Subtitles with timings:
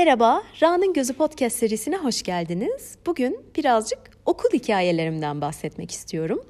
[0.00, 2.96] Merhaba, Ra'nın Gözü Podcast serisine hoş geldiniz.
[3.06, 6.42] Bugün birazcık okul hikayelerimden bahsetmek istiyorum.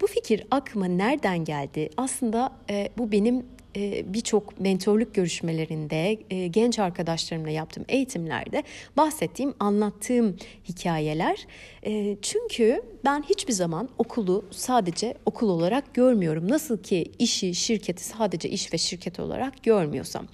[0.00, 1.90] Bu fikir aklıma nereden geldi?
[1.96, 8.62] Aslında e, bu benim e, birçok mentorluk görüşmelerinde, e, genç arkadaşlarımla yaptığım eğitimlerde
[8.96, 10.36] bahsettiğim, anlattığım
[10.68, 11.46] hikayeler.
[11.86, 16.48] E, çünkü ben hiçbir zaman okulu sadece okul olarak görmüyorum.
[16.48, 20.26] Nasıl ki işi, şirketi sadece iş ve şirket olarak görmüyorsam.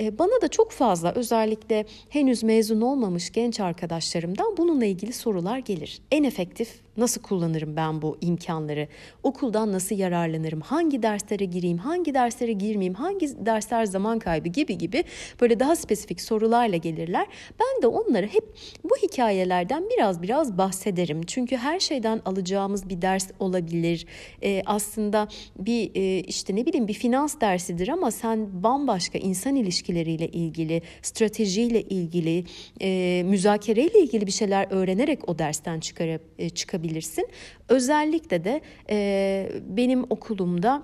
[0.00, 6.00] E, bana da çok fazla özellikle henüz mezun olmamış genç arkadaşlarımdan bununla ilgili sorular gelir.
[6.10, 8.88] En efektif Nasıl kullanırım ben bu imkanları?
[9.22, 10.60] Okuldan nasıl yararlanırım?
[10.60, 11.78] Hangi derslere gireyim?
[11.78, 12.94] Hangi derslere girmeyeyim?
[12.94, 15.04] Hangi dersler zaman kaybı gibi gibi
[15.40, 17.26] böyle daha spesifik sorularla gelirler.
[17.60, 18.44] Ben de onları hep
[18.84, 21.22] bu hikayelerden biraz biraz bahsederim.
[21.26, 24.06] Çünkü her şeyden alacağımız bir ders olabilir.
[24.42, 30.28] Ee, aslında bir e, işte ne bileyim bir finans dersidir ama sen bambaşka insan ilişkileriyle
[30.28, 32.44] ilgili, stratejiyle ilgili,
[32.80, 37.28] e, müzakereyle ilgili bir şeyler öğrenerek o dersten çıkarıp e, çıkabilirsin yapabilirsin.
[37.68, 40.82] Özellikle de e, benim okulumda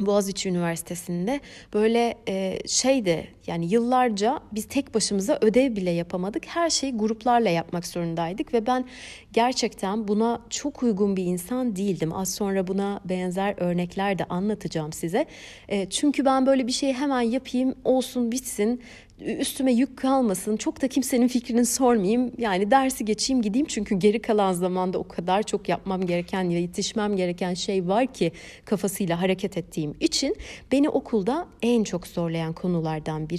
[0.00, 1.40] Boğaziçi Üniversitesi'nde
[1.74, 6.46] böyle e, şeydi yani yıllarca biz tek başımıza ödev bile yapamadık.
[6.46, 8.84] Her şeyi gruplarla yapmak zorundaydık ve ben
[9.32, 12.12] gerçekten buna çok uygun bir insan değildim.
[12.12, 15.26] Az sonra buna benzer örnekler de anlatacağım size.
[15.68, 18.80] E, çünkü ben böyle bir şeyi hemen yapayım, olsun, bitsin
[19.20, 20.56] üstüme yük kalmasın.
[20.56, 22.32] Çok da kimsenin fikrini sormayayım.
[22.38, 27.54] Yani dersi geçeyim gideyim çünkü geri kalan zamanda o kadar çok yapmam gereken yetişmem gereken
[27.54, 28.32] şey var ki
[28.64, 30.36] kafasıyla hareket ettiğim için
[30.72, 33.37] beni okulda en çok zorlayan konulardan biri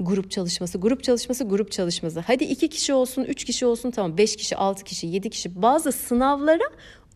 [0.00, 2.20] grup çalışması, grup çalışması, grup çalışması.
[2.20, 5.92] Hadi iki kişi olsun, üç kişi olsun tamam beş kişi, altı kişi, yedi kişi bazı
[5.92, 6.64] sınavlara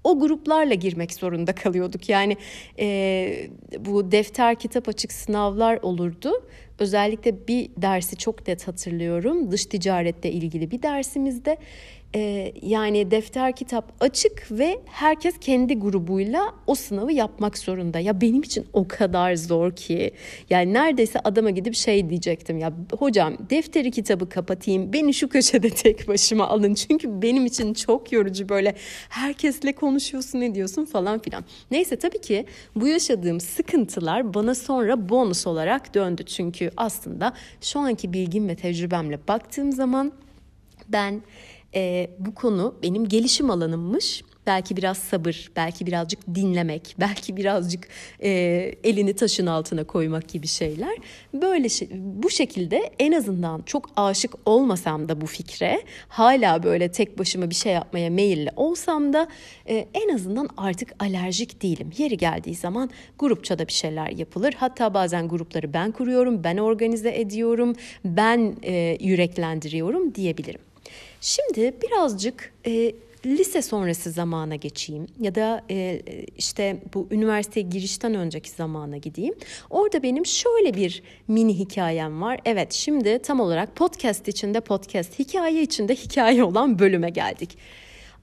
[0.05, 2.08] o gruplarla girmek zorunda kalıyorduk.
[2.08, 2.36] Yani
[2.78, 6.33] e, bu defter kitap açık sınavlar olurdu.
[6.78, 9.51] Özellikle bir dersi çok net hatırlıyorum.
[9.51, 11.57] Dış ticarette ilgili bir dersimizde
[12.14, 17.98] e, yani defter kitap açık ve herkes kendi grubuyla o sınavı yapmak zorunda.
[17.98, 20.10] Ya benim için o kadar zor ki.
[20.50, 26.08] Yani neredeyse adama gidip şey diyecektim ya hocam defteri kitabı kapatayım beni şu köşede tek
[26.08, 26.74] başıma alın.
[26.74, 28.74] Çünkü benim için çok yorucu böyle
[29.08, 31.44] herkesle konuşuyorsun ne diyorsun falan filan.
[31.70, 32.46] Neyse tabii ki
[32.77, 36.22] bu yaşadığım sıkıntılar bana sonra bonus olarak döndü.
[36.24, 40.12] Çünkü aslında şu anki bilgim ve tecrübemle baktığım zaman
[40.88, 41.22] ben
[41.75, 44.23] e, bu konu benim gelişim alanımmış.
[44.47, 47.89] Belki biraz sabır, belki birazcık dinlemek, belki birazcık
[48.23, 48.31] e,
[48.85, 50.97] elini taşın altına koymak gibi şeyler.
[51.35, 51.69] Böyle
[52.23, 57.55] bu şekilde en azından çok aşık olmasam da bu fikre, hala böyle tek başıma bir
[57.55, 59.29] şey yapmaya meyilli olsam da
[59.69, 61.91] e, en azından artık alerjik değilim.
[61.98, 64.55] Yeri geldiği zaman grupça da bir şeyler yapılır.
[64.58, 70.70] Hatta bazen grupları ben kuruyorum, ben organize ediyorum, ben e, yüreklendiriyorum diyebilirim.
[71.20, 72.92] Şimdi birazcık e,
[73.27, 76.03] lise sonrası zamana geçeyim ya da e,
[76.39, 79.35] işte bu üniversiteye girişten önceki zamana gideyim.
[79.70, 82.41] Orada benim şöyle bir mini hikayem var.
[82.45, 87.58] Evet şimdi tam olarak podcast içinde podcast, hikaye içinde hikaye olan bölüme geldik.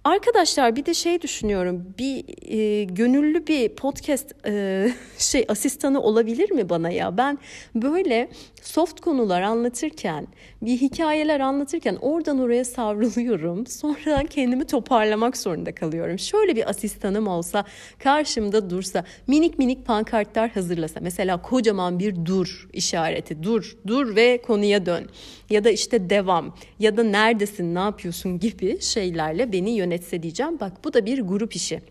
[0.08, 1.94] Arkadaşlar bir de şey düşünüyorum.
[2.00, 4.88] Bir e, gönüllü bir podcast e,
[5.18, 7.18] şey asistanı olabilir mi bana ya?
[7.18, 7.40] Ben
[7.76, 8.30] böyle
[8.62, 10.28] soft konular anlatırken,
[10.62, 13.68] bir hikayeler anlatırken oradan oraya savruluyorum.
[13.68, 16.20] Sonra kendimi toparlamak zorunda kalıyorum.
[16.20, 17.66] Şöyle bir asistanım olsa,
[18.00, 21.00] karşımda dursa, minik minik pankartlar hazırlasa.
[21.02, 23.44] Mesela kocaman bir dur işareti.
[23.44, 25.10] Dur, dur ve konuya dön.
[25.50, 30.60] Ya da işte devam ya da neredesin, ne yapıyorsun gibi şeylerle beni yönetse diyeceğim.
[30.60, 31.82] Bak bu da bir grup işi.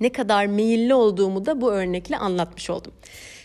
[0.00, 2.92] Ne kadar meyilli olduğumu da bu örnekle anlatmış oldum.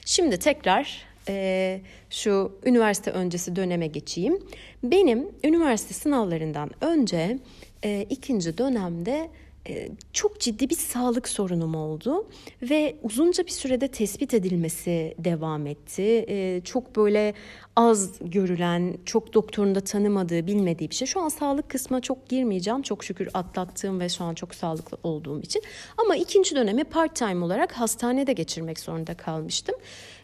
[0.06, 4.40] Şimdi tekrar e, şu üniversite öncesi döneme geçeyim.
[4.84, 7.40] Benim üniversite sınavlarından önce
[7.84, 9.30] e, ikinci dönemde
[10.14, 12.28] çok ciddi bir sağlık sorunum oldu
[12.62, 16.26] ve uzunca bir sürede tespit edilmesi devam etti.
[16.28, 17.34] E, çok böyle
[17.76, 21.08] az görülen, çok doktorun da tanımadığı, bilmediği bir şey.
[21.08, 22.82] Şu an sağlık kısmına çok girmeyeceğim.
[22.82, 25.62] Çok şükür atlattığım ve şu an çok sağlıklı olduğum için.
[25.98, 29.76] Ama ikinci dönemi part time olarak hastanede geçirmek zorunda kalmıştım.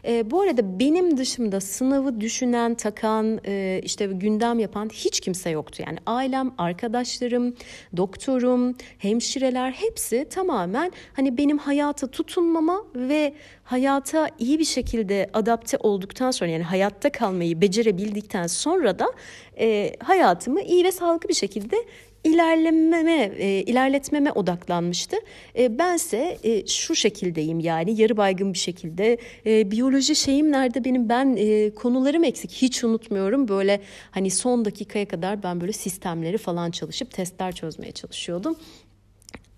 [0.04, 5.82] E, bu arada benim dışımda sınavı düşünen, takan, e, işte gündem yapan hiç kimse yoktu.
[5.86, 7.54] Yani ailem, arkadaşlarım,
[7.96, 13.34] doktorum, hemşireler hepsi tamamen hani benim hayata tutunmama ve
[13.64, 19.06] hayata iyi bir şekilde adapte olduktan sonra yani hayatta kalmayı becerebildikten sonra da
[19.58, 21.76] e, hayatımı iyi ve sağlıklı bir şekilde
[22.24, 25.16] ilerlememe, e, ilerletmeme odaklanmıştı.
[25.58, 29.18] E, bense e, şu şekildeyim yani yarı baygın bir şekilde.
[29.46, 33.48] E, biyoloji şeyim nerede benim ben e, konularım eksik hiç unutmuyorum.
[33.48, 33.80] Böyle
[34.10, 38.56] hani son dakikaya kadar ben böyle sistemleri falan çalışıp testler çözmeye çalışıyordum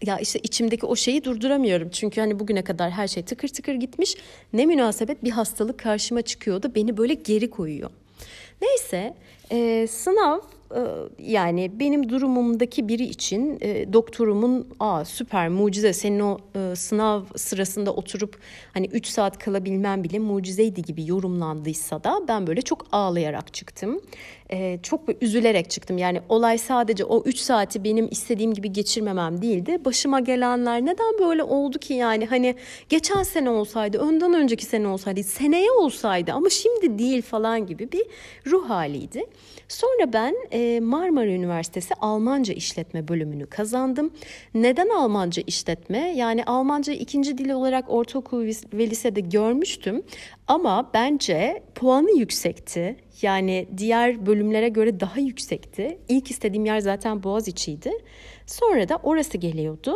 [0.07, 1.89] ya işte içimdeki o şeyi durduramıyorum.
[1.91, 4.17] Çünkü hani bugüne kadar her şey tıkır tıkır gitmiş.
[4.53, 6.75] Ne münasebet bir hastalık karşıma çıkıyordu.
[6.75, 7.91] Beni böyle geri koyuyor.
[8.63, 9.15] Neyse
[9.51, 10.41] e, sınav
[11.19, 17.95] yani benim durumumdaki biri için e, doktorumun aa süper mucize senin o e, sınav sırasında
[17.95, 18.39] oturup
[18.75, 24.01] hani 3 saat kalabilmem bile mucizeydi gibi yorumlandıysa da ben böyle çok ağlayarak çıktım.
[24.53, 25.99] E, çok üzülerek çıktım.
[25.99, 29.79] Yani olay sadece o 3 saati benim istediğim gibi geçirmemem değildi.
[29.85, 32.55] Başıma gelenler neden böyle oldu ki yani hani
[32.89, 38.05] geçen sene olsaydı, önden önceki sene olsaydı, seneye olsaydı ama şimdi değil falan gibi bir
[38.47, 39.25] ruh haliydi.
[39.69, 44.13] Sonra ben e, Marmara Üniversitesi Almanca İşletme bölümünü kazandım.
[44.55, 46.15] Neden Almanca işletme?
[46.17, 50.03] Yani Almanca ikinci dil olarak ortaokul ve lisede görmüştüm.
[50.47, 52.97] Ama bence puanı yüksekti.
[53.23, 55.99] Yani diğer bölümlere göre daha yüksekti.
[56.09, 57.93] İlk istediğim yer zaten Boğaziçi'ydi.
[58.47, 59.95] Sonra da orası geliyordu.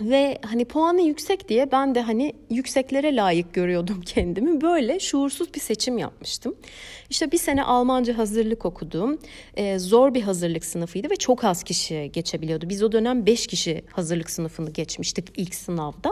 [0.00, 4.60] Ve hani puanı yüksek diye ben de hani yükseklere layık görüyordum kendimi.
[4.60, 6.56] Böyle şuursuz bir seçim yapmıştım.
[7.10, 9.18] İşte bir sene Almanca hazırlık okudum.
[9.56, 12.68] Ee, zor bir hazırlık sınıfıydı ve çok az kişi geçebiliyordu.
[12.68, 16.10] Biz o dönem 5 kişi hazırlık sınıfını geçmiştik ilk sınavda.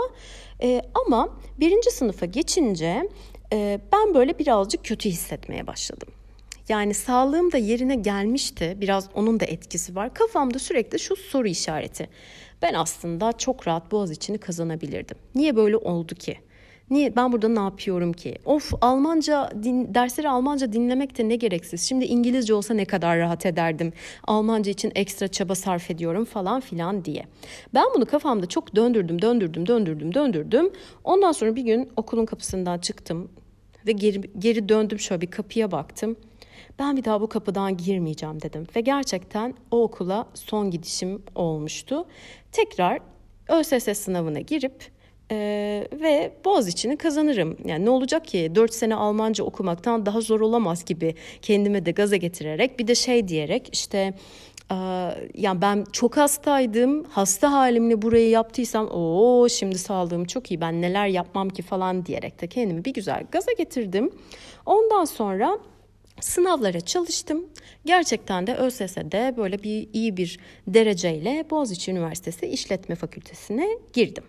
[0.63, 3.09] Ee, ama birinci sınıfa geçince
[3.53, 6.09] e, ben böyle birazcık kötü hissetmeye başladım.
[6.69, 8.77] Yani sağlığım da yerine gelmişti.
[8.81, 10.15] Biraz onun da etkisi var.
[10.15, 12.09] Kafamda sürekli şu soru işareti.
[12.63, 15.17] Ben aslında çok rahat boğaz içini kazanabilirdim.
[15.35, 16.37] Niye böyle oldu ki?
[16.91, 18.37] Niye ben burada ne yapıyorum ki?
[18.45, 21.89] Of Almanca din, dersleri Almanca dinlemek de ne gereksiz.
[21.89, 23.93] Şimdi İngilizce olsa ne kadar rahat ederdim.
[24.25, 27.25] Almanca için ekstra çaba sarf ediyorum falan filan diye.
[27.75, 30.71] Ben bunu kafamda çok döndürdüm, döndürdüm, döndürdüm, döndürdüm.
[31.05, 33.31] Ondan sonra bir gün okulun kapısından çıktım
[33.87, 36.17] ve geri, geri döndüm şöyle bir kapıya baktım
[36.79, 38.67] ben bir daha bu kapıdan girmeyeceğim dedim.
[38.77, 42.05] Ve gerçekten o okula son gidişim olmuştu.
[42.53, 42.99] Tekrar
[43.49, 44.91] ÖSS sınavına girip
[45.31, 45.37] e,
[45.93, 47.57] ve Boğaziçi'ni kazanırım.
[47.65, 52.17] Yani ne olacak ki 4 sene Almanca okumaktan daha zor olamaz gibi kendime de gaza
[52.17, 54.15] getirerek bir de şey diyerek işte
[55.35, 57.05] yani ben çok hastaydım.
[57.05, 60.61] Hasta halimle burayı yaptıysam o şimdi sağlığım çok iyi.
[60.61, 64.11] Ben neler yapmam ki falan diyerek de kendimi bir güzel gaza getirdim.
[64.67, 65.59] Ondan sonra
[66.21, 67.45] Sınavlara çalıştım.
[67.85, 74.25] Gerçekten de ÖSS'de böyle bir iyi bir dereceyle Boğaziçi Üniversitesi İşletme Fakültesine girdim.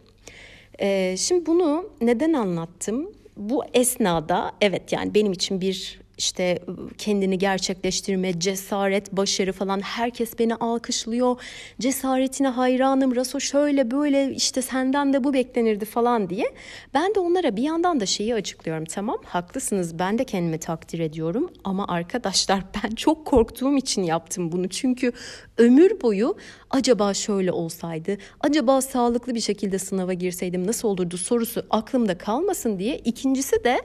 [0.82, 3.12] Ee, şimdi bunu neden anlattım?
[3.38, 6.60] Bu esnada evet yani benim için bir işte
[6.98, 11.42] kendini gerçekleştirme, cesaret, başarı falan herkes beni alkışlıyor.
[11.80, 13.16] Cesaretine hayranım.
[13.16, 16.46] Raso şöyle böyle işte senden de bu beklenirdi falan diye.
[16.94, 18.86] Ben de onlara bir yandan da şeyi açıklıyorum.
[18.86, 24.70] Tamam haklısınız ben de kendimi takdir ediyorum ama arkadaşlar ben çok korktuğum için yaptım bunu.
[24.70, 25.12] Çünkü
[25.58, 26.38] ömür boyu
[26.70, 32.98] acaba şöyle olsaydı, acaba sağlıklı bir şekilde sınava girseydim nasıl olurdu sorusu aklımda kalmasın diye.
[32.98, 33.82] İkincisi de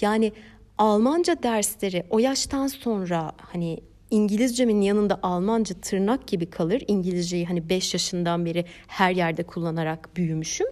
[0.00, 0.32] yani
[0.80, 3.80] Almanca dersleri o yaştan sonra hani
[4.10, 6.82] İngilizcemin yanında Almanca tırnak gibi kalır.
[6.88, 10.66] İngilizceyi hani 5 yaşından beri her yerde kullanarak büyümüşüm.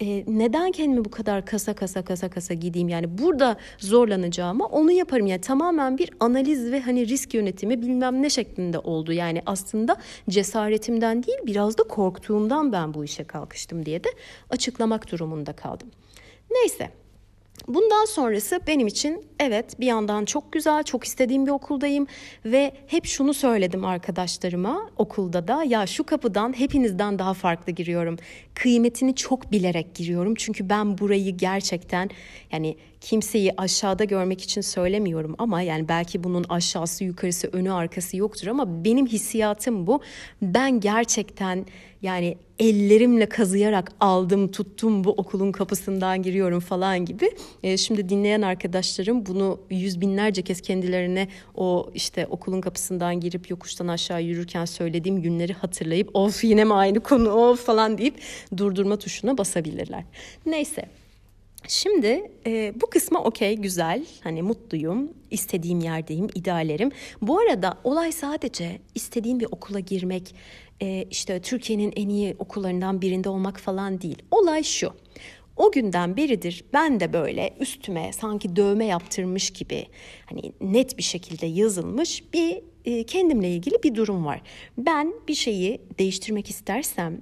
[0.00, 2.88] Ee, neden kendimi bu kadar kasa kasa kasa kasa gideyim?
[2.88, 5.26] Yani burada zorlanacağıma onu yaparım.
[5.26, 9.12] Yani tamamen bir analiz ve hani risk yönetimi bilmem ne şeklinde oldu.
[9.12, 9.96] Yani aslında
[10.30, 14.08] cesaretimden değil biraz da korktuğumdan ben bu işe kalkıştım diye de
[14.50, 15.88] açıklamak durumunda kaldım.
[16.50, 16.90] Neyse
[17.68, 22.06] Bundan sonrası benim için evet bir yandan çok güzel, çok istediğim bir okuldayım
[22.44, 28.16] ve hep şunu söyledim arkadaşlarıma okulda da ya şu kapıdan hepinizden daha farklı giriyorum.
[28.54, 32.10] Kıymetini çok bilerek giriyorum çünkü ben burayı gerçekten
[32.52, 38.46] yani kimseyi aşağıda görmek için söylemiyorum ama yani belki bunun aşağısı yukarısı önü arkası yoktur
[38.46, 40.00] ama benim hissiyatım bu.
[40.42, 41.66] Ben gerçekten
[42.02, 47.30] yani ellerimle kazıyarak aldım tuttum bu okulun kapısından giriyorum falan gibi.
[47.62, 53.88] E, şimdi dinleyen arkadaşlarım bunu yüz binlerce kez kendilerine o işte okulun kapısından girip yokuştan
[53.88, 58.14] aşağı yürürken söylediğim günleri hatırlayıp of yine mi aynı konu of falan deyip
[58.56, 60.04] durdurma tuşuna basabilirler.
[60.46, 60.97] Neyse
[61.68, 66.90] Şimdi e, bu kısma okey güzel hani mutluyum istediğim yerdeyim ideallerim.
[67.22, 70.34] Bu arada olay sadece istediğim bir okula girmek
[70.82, 74.22] e, işte Türkiye'nin en iyi okullarından birinde olmak falan değil.
[74.30, 74.92] Olay şu
[75.56, 79.86] O günden beridir ben de böyle üstüme sanki dövme yaptırmış gibi
[80.26, 84.42] hani net bir şekilde yazılmış bir e, kendimle ilgili bir durum var.
[84.78, 87.20] Ben bir şeyi değiştirmek istersem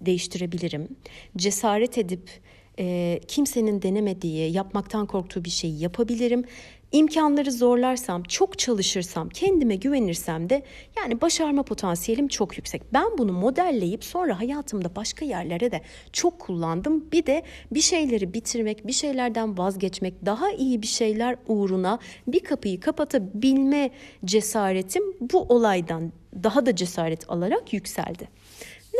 [0.00, 0.88] değiştirebilirim.
[1.36, 2.30] Cesaret edip
[2.80, 6.44] e, kimsenin denemediği, yapmaktan korktuğu bir şeyi yapabilirim.
[6.92, 10.62] İmkanları zorlarsam, çok çalışırsam, kendime güvenirsem de
[10.96, 12.82] yani başarma potansiyelim çok yüksek.
[12.92, 15.80] Ben bunu modelleyip sonra hayatımda başka yerlere de
[16.12, 17.04] çok kullandım.
[17.12, 22.80] Bir de bir şeyleri bitirmek, bir şeylerden vazgeçmek, daha iyi bir şeyler uğruna bir kapıyı
[22.80, 23.90] kapatabilme
[24.24, 28.39] cesaretim bu olaydan daha da cesaret alarak yükseldi.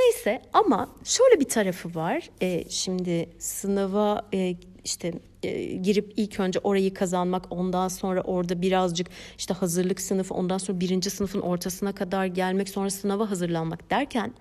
[0.01, 2.31] Neyse ama şöyle bir tarafı var.
[2.41, 9.07] E, şimdi sınava e, işte e, girip ilk önce orayı kazanmak ondan sonra orada birazcık
[9.39, 14.35] işte hazırlık sınıfı ondan sonra birinci sınıfın ortasına kadar gelmek sonra sınava hazırlanmak derken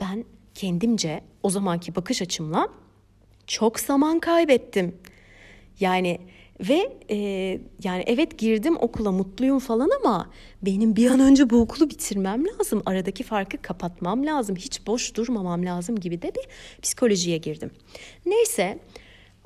[0.00, 0.24] ben
[0.54, 2.68] kendimce o zamanki bakış açımla
[3.46, 4.98] çok zaman kaybettim.
[5.80, 6.20] Yani
[6.60, 7.16] ve e,
[7.84, 10.30] yani evet girdim okula mutluyum falan ama
[10.62, 12.82] benim bir an önce bu okulu bitirmem lazım.
[12.86, 14.56] Aradaki farkı kapatmam lazım.
[14.56, 16.48] Hiç boş durmamam lazım gibi de bir
[16.82, 17.70] psikolojiye girdim.
[18.26, 18.78] Neyse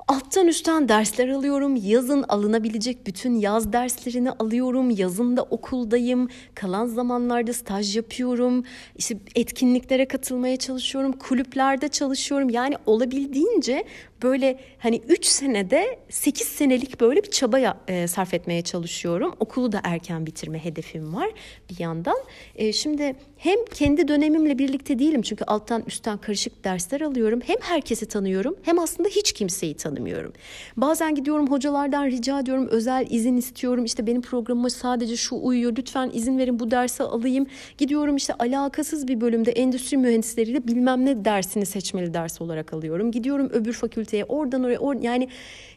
[0.07, 1.75] alttan üstten dersler alıyorum.
[1.75, 4.89] Yazın alınabilecek bütün yaz derslerini alıyorum.
[4.89, 6.29] Yazın da okuldayım.
[6.55, 8.63] Kalan zamanlarda staj yapıyorum.
[8.95, 11.11] İşte etkinliklere katılmaya çalışıyorum.
[11.11, 12.49] Kulüplerde çalışıyorum.
[12.49, 13.83] Yani olabildiğince
[14.23, 19.35] böyle hani 3 senede 8 senelik böyle bir çaba e, sarf etmeye çalışıyorum.
[19.39, 21.29] Okulu da erken bitirme hedefim var
[21.69, 22.17] bir yandan.
[22.55, 27.39] E, şimdi hem kendi dönemimle birlikte değilim çünkü alttan üstten karışık dersler alıyorum.
[27.45, 30.33] Hem herkesi tanıyorum hem aslında hiç kimseyi tanımıyorum.
[30.77, 33.85] Bazen gidiyorum hocalardan rica ediyorum özel izin istiyorum.
[33.85, 37.47] İşte benim programıma sadece şu uyuyor lütfen izin verin bu dersi alayım.
[37.77, 43.11] Gidiyorum işte alakasız bir bölümde endüstri mühendisleriyle bilmem ne dersini seçmeli ders olarak alıyorum.
[43.11, 45.29] Gidiyorum öbür fakülte fakülteye, oradan oraya, or yani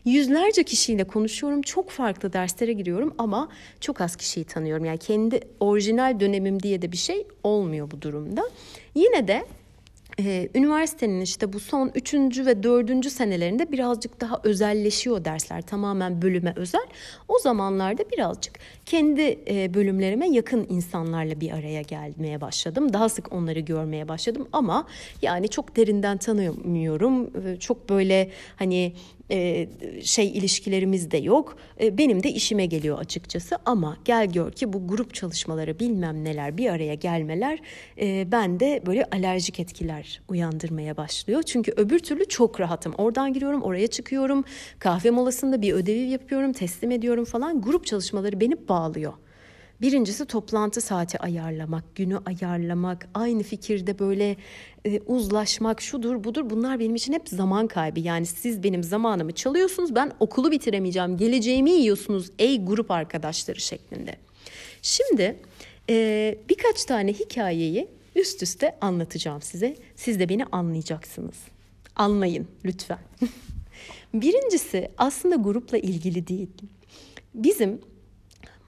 [0.04, 1.62] yüzlerce kişiyle konuşuyorum.
[1.62, 3.48] Çok farklı derslere giriyorum ama
[3.80, 4.84] çok az kişiyi tanıyorum.
[4.84, 8.42] Yani kendi orijinal dönemim diye de bir şey olmuyor bu durumda.
[8.94, 9.44] Yine de
[10.18, 16.52] ee, üniversitenin işte bu son üçüncü ve dördüncü senelerinde birazcık daha özelleşiyor dersler tamamen bölüme
[16.56, 16.86] özel.
[17.28, 22.92] O zamanlarda birazcık kendi e, bölümlerime yakın insanlarla bir araya gelmeye başladım.
[22.92, 24.86] Daha sık onları görmeye başladım ama
[25.22, 27.30] yani çok derinden tanımıyorum.
[27.46, 28.92] Ee, çok böyle hani
[29.30, 29.68] e,
[30.02, 31.56] şey ilişkilerimiz de yok.
[31.80, 36.56] E, benim de işime geliyor açıkçası ama gel gör ki bu grup çalışmaları bilmem neler
[36.56, 37.58] bir araya gelmeler
[38.00, 41.42] e, bende böyle alerjik etkiler uyandırmaya başlıyor.
[41.42, 42.94] Çünkü öbür türlü çok rahatım.
[42.98, 44.44] Oradan giriyorum, oraya çıkıyorum.
[44.78, 47.62] Kahve molasında bir ödevi yapıyorum, teslim ediyorum falan.
[47.62, 49.12] Grup çalışmaları beni bağlıyor.
[49.84, 54.36] Birincisi toplantı saati ayarlamak, günü ayarlamak, aynı fikirde böyle
[54.84, 58.00] e, uzlaşmak, şudur budur bunlar benim için hep zaman kaybı.
[58.00, 64.16] Yani siz benim zamanımı çalıyorsunuz, ben okulu bitiremeyeceğim, geleceğimi yiyorsunuz ey grup arkadaşları şeklinde.
[64.82, 65.36] Şimdi
[65.90, 69.76] e, birkaç tane hikayeyi üst üste anlatacağım size.
[69.96, 71.36] Siz de beni anlayacaksınız.
[71.96, 72.98] Anlayın lütfen.
[74.14, 76.48] Birincisi aslında grupla ilgili değil.
[77.34, 77.80] Bizim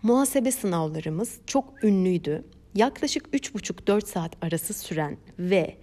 [0.06, 2.44] Muhasebe sınavlarımız çok ünlüydü.
[2.75, 5.76] Yaklaşık 3,5-4 saat arası süren ve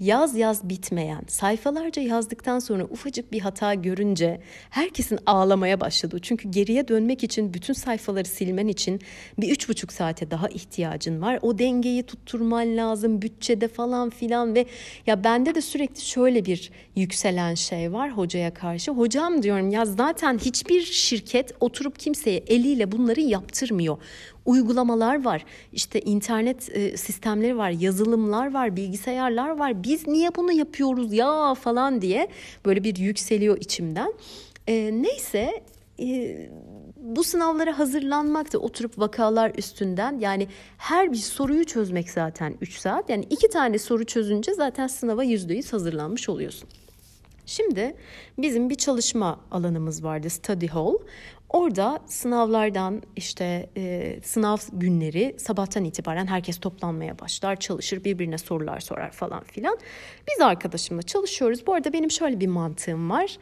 [0.00, 4.40] yaz yaz bitmeyen, sayfalarca yazdıktan sonra ufacık bir hata görünce
[4.70, 6.18] herkesin ağlamaya başladı.
[6.22, 9.00] Çünkü geriye dönmek için bütün sayfaları silmen için
[9.38, 11.38] bir üç buçuk saate daha ihtiyacın var.
[11.42, 14.66] O dengeyi tutturman lazım bütçede falan filan ve
[15.06, 18.90] ya bende de sürekli şöyle bir yükselen şey var hocaya karşı.
[18.90, 23.98] Hocam diyorum ya zaten hiçbir şirket oturup kimseye eliyle bunları yaptırmıyor
[24.46, 25.44] uygulamalar var.
[25.72, 29.82] İşte internet e, sistemleri var, yazılımlar var, bilgisayarlar var.
[29.82, 32.28] Biz niye bunu yapıyoruz ya falan diye
[32.66, 34.14] böyle bir yükseliyor içimden.
[34.66, 35.62] E, neyse
[36.00, 36.36] e,
[36.96, 43.10] bu sınavlara hazırlanmak da oturup vakalar üstünden yani her bir soruyu çözmek zaten 3 saat.
[43.10, 46.68] Yani iki tane soru çözünce zaten sınava %100 hazırlanmış oluyorsun.
[47.46, 47.96] Şimdi
[48.38, 50.94] bizim bir çalışma alanımız vardı study hall.
[51.50, 59.10] Orada sınavlardan işte e, sınav günleri sabahtan itibaren herkes toplanmaya başlar, çalışır, birbirine sorular sorar
[59.10, 59.78] falan filan.
[60.28, 61.66] Biz arkadaşımla çalışıyoruz.
[61.66, 63.36] Bu arada benim şöyle bir mantığım var.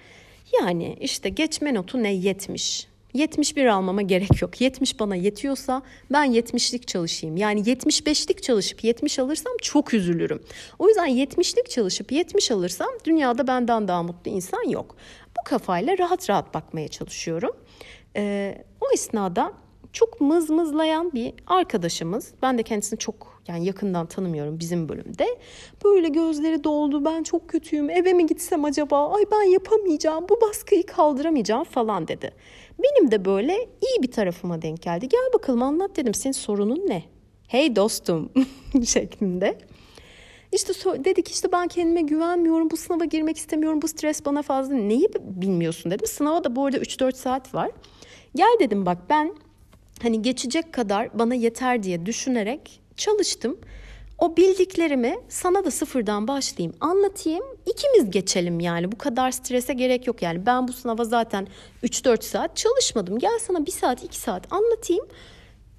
[0.61, 2.88] Yani işte geçme notu ne 70.
[3.15, 4.61] 71 almama gerek yok.
[4.61, 7.37] 70 bana yetiyorsa ben 70'lik çalışayım.
[7.37, 10.43] Yani 75'lik çalışıp 70 alırsam çok üzülürüm.
[10.79, 14.97] O yüzden 70'lik çalışıp 70 alırsam dünyada benden daha mutlu insan yok.
[15.38, 17.57] Bu kafayla rahat rahat bakmaya çalışıyorum.
[18.17, 19.53] Ee, o esnada
[19.93, 22.35] çok mızmızlayan bir arkadaşımız.
[22.43, 25.27] Ben de kendisini çok Yani yakından tanımıyorum bizim bölümde.
[25.85, 27.05] Böyle gözleri doldu.
[27.05, 27.91] Ben çok kötüyüm.
[27.91, 29.12] Eve mi gitsem acaba?
[29.12, 30.27] Ay ben yapamayacağım.
[30.29, 32.33] Bu baskıyı kaldıramayacağım falan dedi.
[32.79, 35.09] Benim de böyle iyi bir tarafıma denk geldi.
[35.09, 36.15] Gel bakalım anlat dedim.
[36.15, 37.03] Senin sorunun ne?
[37.49, 38.33] Hey dostum
[38.85, 39.59] şeklinde.
[40.52, 40.73] İşte
[41.05, 44.75] dedik işte ben kendime güvenmiyorum, bu sınava girmek istemiyorum, bu stres bana fazla.
[44.75, 46.07] Neyi bilmiyorsun dedim.
[46.07, 47.71] Sınava da bu arada 3-4 saat var.
[48.35, 49.35] Gel dedim bak ben
[50.02, 53.59] hani geçecek kadar bana yeter diye düşünerek çalıştım.
[54.19, 57.45] O bildiklerimi sana da sıfırdan başlayayım, anlatayım.
[57.67, 58.93] İkimiz geçelim yani.
[58.93, 60.47] Bu kadar strese gerek yok yani.
[60.47, 61.49] Ben bu sınava zaten
[61.83, 63.19] 3-4 saat çalışmadım.
[63.19, 65.07] Gel sana 1 saat, 2 saat anlatayım.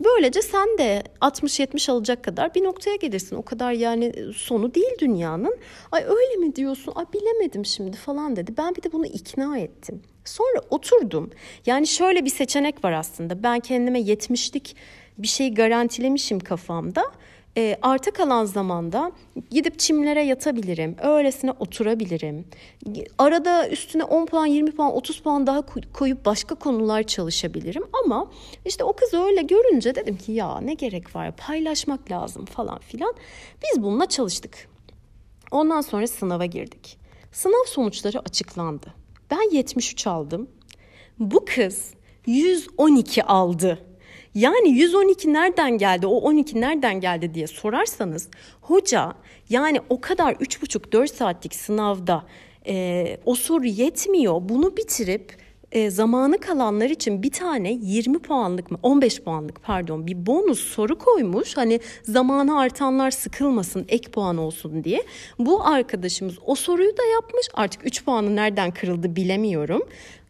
[0.04, 3.36] Böylece sen de 60-70 alacak kadar bir noktaya gelirsin.
[3.36, 5.58] O kadar yani sonu değil dünyanın.
[5.92, 6.94] Ay öyle mi diyorsun?
[6.96, 8.54] Ay bilemedim şimdi falan dedi.
[8.58, 10.02] Ben bir de bunu ikna ettim.
[10.26, 11.32] Sonra oturdum.
[11.66, 13.44] Yani şöyle bir seçenek var aslında.
[13.44, 14.76] Ben kendime 70'lik
[15.18, 17.04] bir şey garantilemişim kafamda.
[17.60, 19.12] E, arta kalan zamanda
[19.50, 20.96] gidip çimlere yatabilirim.
[21.04, 22.46] Öylesine oturabilirim.
[23.18, 25.62] Arada üstüne 10 puan, 20 puan, 30 puan daha
[25.94, 27.84] koyup başka konular çalışabilirim.
[28.04, 28.32] Ama
[28.66, 33.14] işte o kız öyle görünce dedim ki ya ne gerek var paylaşmak lazım falan filan.
[33.64, 34.70] Biz bununla çalıştık.
[35.52, 36.98] Ondan sonra sınava girdik.
[37.32, 38.94] Sınav sonuçları açıklandı.
[39.32, 40.50] Ben 73 aldım.
[41.20, 41.94] Bu kız
[42.26, 43.89] 112 aldı.
[44.36, 48.30] Yani 112 nereden geldi, o 12 nereden geldi diye sorarsanız
[48.62, 49.14] hoca
[49.50, 52.26] yani o kadar 3,5-4 saatlik sınavda
[52.68, 54.42] e, o soru yetmiyor.
[54.42, 55.38] Bunu bitirip
[55.72, 60.98] e, zamanı kalanlar için bir tane 20 puanlık mı 15 puanlık pardon bir bonus soru
[60.98, 61.58] koymuş.
[61.58, 65.04] Hani zamanı artanlar sıkılmasın ek puan olsun diye.
[65.40, 69.82] Bu arkadaşımız o soruyu da yapmış artık 3 puanı nereden kırıldı bilemiyorum.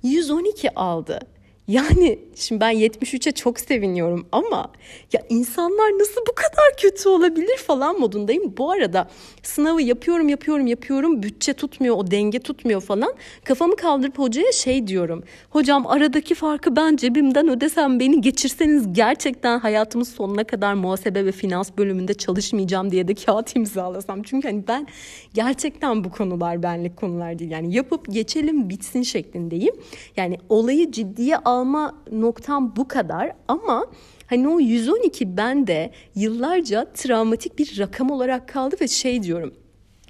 [0.03, 1.19] 112 aldı.
[1.69, 4.71] Yani şimdi ben 73'e çok seviniyorum ama
[5.13, 8.53] ya insanlar nasıl bu kadar kötü olabilir falan modundayım.
[8.57, 9.09] Bu arada
[9.43, 13.13] sınavı yapıyorum yapıyorum yapıyorum bütçe tutmuyor o denge tutmuyor falan.
[13.43, 15.23] Kafamı kaldırıp hocaya şey diyorum.
[15.49, 21.71] Hocam aradaki farkı ben cebimden ödesem beni geçirseniz gerçekten hayatımın sonuna kadar muhasebe ve finans
[21.77, 24.23] bölümünde çalışmayacağım diye de kağıt imzalasam.
[24.23, 24.87] Çünkü hani ben
[25.33, 27.51] gerçekten bu konular benlik konular değil.
[27.51, 29.75] Yani yapıp geçelim bitsin şeklindeyim.
[30.17, 33.85] Yani olayı ciddiye al alma noktam bu kadar ama
[34.27, 39.53] hani o 112 bende yıllarca travmatik bir rakam olarak kaldı ve şey diyorum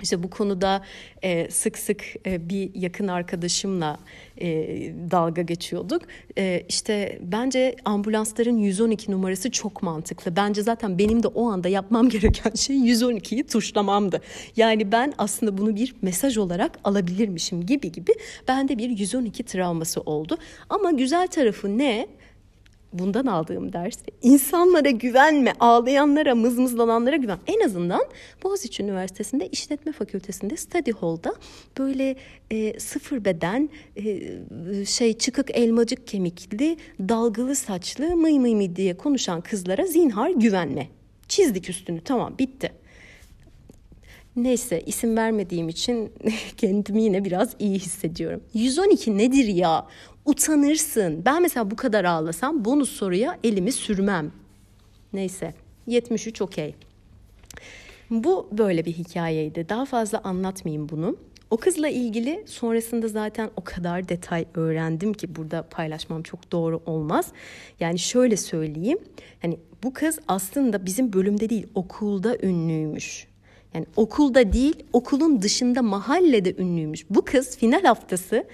[0.01, 0.83] işte bu konuda
[1.21, 3.97] e, sık sık e, bir yakın arkadaşımla
[4.41, 4.47] e,
[5.11, 6.01] dalga geçiyorduk.
[6.37, 10.35] E, işte bence ambulansların 112 numarası çok mantıklı.
[10.35, 14.21] Bence zaten benim de o anda yapmam gereken şey 112'yi tuşlamamdı.
[14.55, 18.11] Yani ben aslında bunu bir mesaj olarak alabilirmişim gibi gibi.
[18.47, 20.37] Bende bir 112 travması oldu.
[20.69, 22.07] Ama güzel tarafı ne?
[22.93, 27.37] Bundan aldığım ders insanlara güvenme, ağlayanlara, mızmızlananlara güven.
[27.47, 28.01] En azından
[28.43, 31.35] Boğaziçi Üniversitesi'nde İşletme Fakültesi'nde study hall'da
[31.77, 32.15] böyle
[32.51, 39.41] e, sıfır beden, e, şey çıkık elmacık kemikli, dalgalı saçlı, mıy mıy mıy diye konuşan
[39.41, 40.87] kızlara zinhar güvenme.
[41.27, 42.71] Çizdik üstünü tamam bitti.
[44.35, 46.11] Neyse isim vermediğim için
[46.57, 48.43] kendimi yine biraz iyi hissediyorum.
[48.53, 49.87] 112 nedir ya?
[50.29, 51.25] Utanırsın.
[51.25, 54.31] Ben mesela bu kadar ağlasam bonus soruya elimi sürmem.
[55.13, 55.53] Neyse
[55.87, 56.75] 73 okey.
[58.09, 59.69] Bu böyle bir hikayeydi.
[59.69, 61.15] Daha fazla anlatmayayım bunu.
[61.49, 67.27] O kızla ilgili sonrasında zaten o kadar detay öğrendim ki burada paylaşmam çok doğru olmaz.
[67.79, 68.99] Yani şöyle söyleyeyim.
[69.41, 73.27] Hani bu kız aslında bizim bölümde değil okulda ünlüymüş.
[73.73, 77.05] Yani okulda değil, okulun dışında mahallede ünlüymüş.
[77.09, 78.45] Bu kız final haftası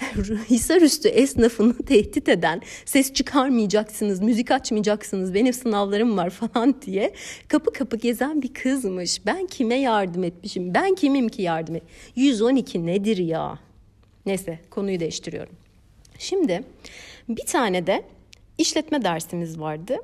[0.50, 7.14] Hisarüstü esnafını tehdit eden, ses çıkarmayacaksınız, müzik açmayacaksınız, benim sınavlarım var falan diye
[7.48, 9.26] kapı kapı gezen bir kızmış.
[9.26, 10.74] Ben kime yardım etmişim?
[10.74, 11.82] Ben kimim ki yardım et?
[12.16, 13.58] 112 nedir ya?
[14.26, 15.54] Neyse konuyu değiştiriyorum.
[16.18, 16.64] Şimdi
[17.28, 18.04] bir tane de
[18.58, 19.96] işletme dersimiz vardı.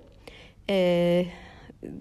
[0.70, 1.26] Ee,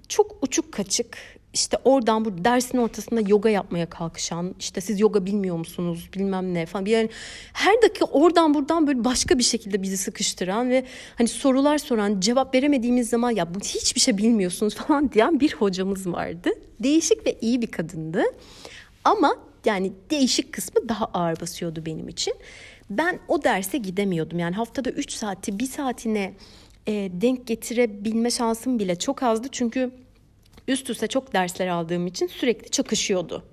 [0.07, 5.55] çok uçuk kaçık işte oradan bu dersin ortasında yoga yapmaya kalkışan işte siz yoga bilmiyor
[5.55, 7.09] musunuz bilmem ne falan yani
[7.53, 10.85] her dakika oradan buradan böyle başka bir şekilde bizi sıkıştıran ve
[11.17, 16.07] hani sorular soran cevap veremediğimiz zaman ya bu hiçbir şey bilmiyorsunuz falan diyen bir hocamız
[16.07, 16.49] vardı.
[16.79, 18.23] Değişik ve iyi bir kadındı
[19.03, 19.35] ama
[19.65, 22.33] yani değişik kısmı daha ağır basıyordu benim için.
[22.89, 26.33] Ben o derse gidemiyordum yani haftada 3 saati bir saatine
[26.87, 29.91] e, denk getirebilme şansım bile çok azdı çünkü
[30.69, 33.43] üst üste çok dersler aldığım için sürekli çakışıyordu.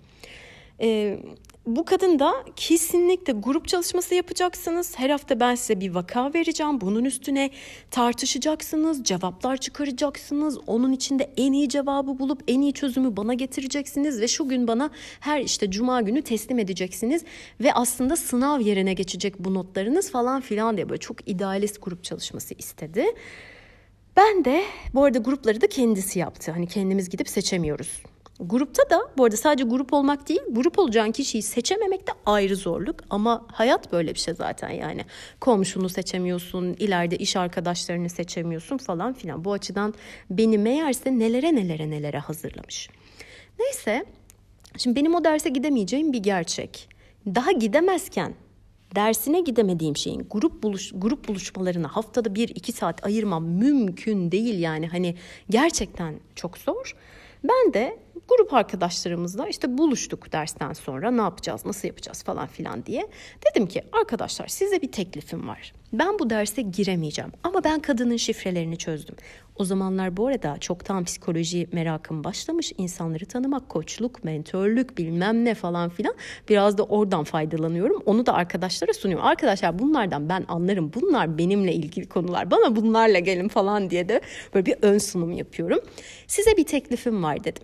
[0.80, 1.18] Ee,
[1.66, 4.98] bu kadın da kesinlikle grup çalışması yapacaksınız.
[4.98, 6.80] Her hafta ben size bir vaka vereceğim.
[6.80, 7.50] Bunun üstüne
[7.90, 10.58] tartışacaksınız, cevaplar çıkaracaksınız.
[10.66, 14.90] Onun içinde en iyi cevabı bulup en iyi çözümü bana getireceksiniz ve şu gün bana
[15.20, 17.24] her işte cuma günü teslim edeceksiniz
[17.60, 22.54] ve aslında sınav yerine geçecek bu notlarınız falan filan diye böyle çok idealist grup çalışması
[22.54, 23.04] istedi.
[24.16, 26.52] Ben de bu arada grupları da kendisi yaptı.
[26.52, 28.02] Hani kendimiz gidip seçemiyoruz.
[28.40, 32.96] Grupta da bu arada sadece grup olmak değil, grup olacağın kişiyi seçememek de ayrı zorluk.
[33.10, 35.04] Ama hayat böyle bir şey zaten yani.
[35.40, 39.44] Komşunu seçemiyorsun, ileride iş arkadaşlarını seçemiyorsun falan filan.
[39.44, 39.94] Bu açıdan
[40.30, 42.88] beni meğerse nelere nelere nelere hazırlamış.
[43.58, 44.04] Neyse,
[44.76, 46.88] şimdi benim o derse gidemeyeceğim bir gerçek.
[47.26, 48.34] Daha gidemezken
[48.94, 54.86] dersine gidemediğim şeyin grup buluş grup buluşmalarına haftada bir iki saat ayırmam mümkün değil yani
[54.86, 55.14] hani
[55.50, 56.96] gerçekten çok zor.
[57.44, 63.08] Ben de grup arkadaşlarımızla işte buluştuk dersten sonra ne yapacağız, nasıl yapacağız falan filan diye.
[63.50, 65.72] Dedim ki arkadaşlar size bir teklifim var.
[65.92, 69.16] Ben bu derse giremeyeceğim ama ben kadının şifrelerini çözdüm.
[69.58, 72.72] O zamanlar bu arada çoktan psikoloji merakım başlamış.
[72.78, 76.14] insanları tanımak, koçluk, mentörlük bilmem ne falan filan.
[76.48, 78.02] Biraz da oradan faydalanıyorum.
[78.06, 79.26] Onu da arkadaşlara sunuyorum.
[79.26, 80.92] Arkadaşlar bunlardan ben anlarım.
[80.94, 82.50] Bunlar benimle ilgili konular.
[82.50, 84.20] Bana bunlarla gelin falan diye de
[84.54, 85.78] böyle bir ön sunum yapıyorum.
[86.26, 87.62] Size bir teklifim var dedim.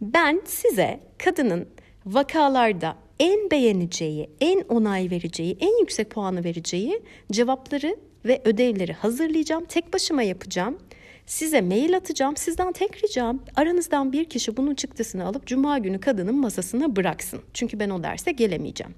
[0.00, 1.68] Ben size kadının
[2.06, 9.64] vakalarda en beğeneceği, en onay vereceği, en yüksek puanı vereceği cevapları ve ödevleri hazırlayacağım.
[9.64, 10.78] Tek başıma yapacağım.
[11.26, 12.36] Size mail atacağım.
[12.36, 17.40] Sizden tek ricam aranızdan bir kişi bunun çıktısını alıp cuma günü kadının masasına bıraksın.
[17.54, 18.94] Çünkü ben o derse gelemeyeceğim.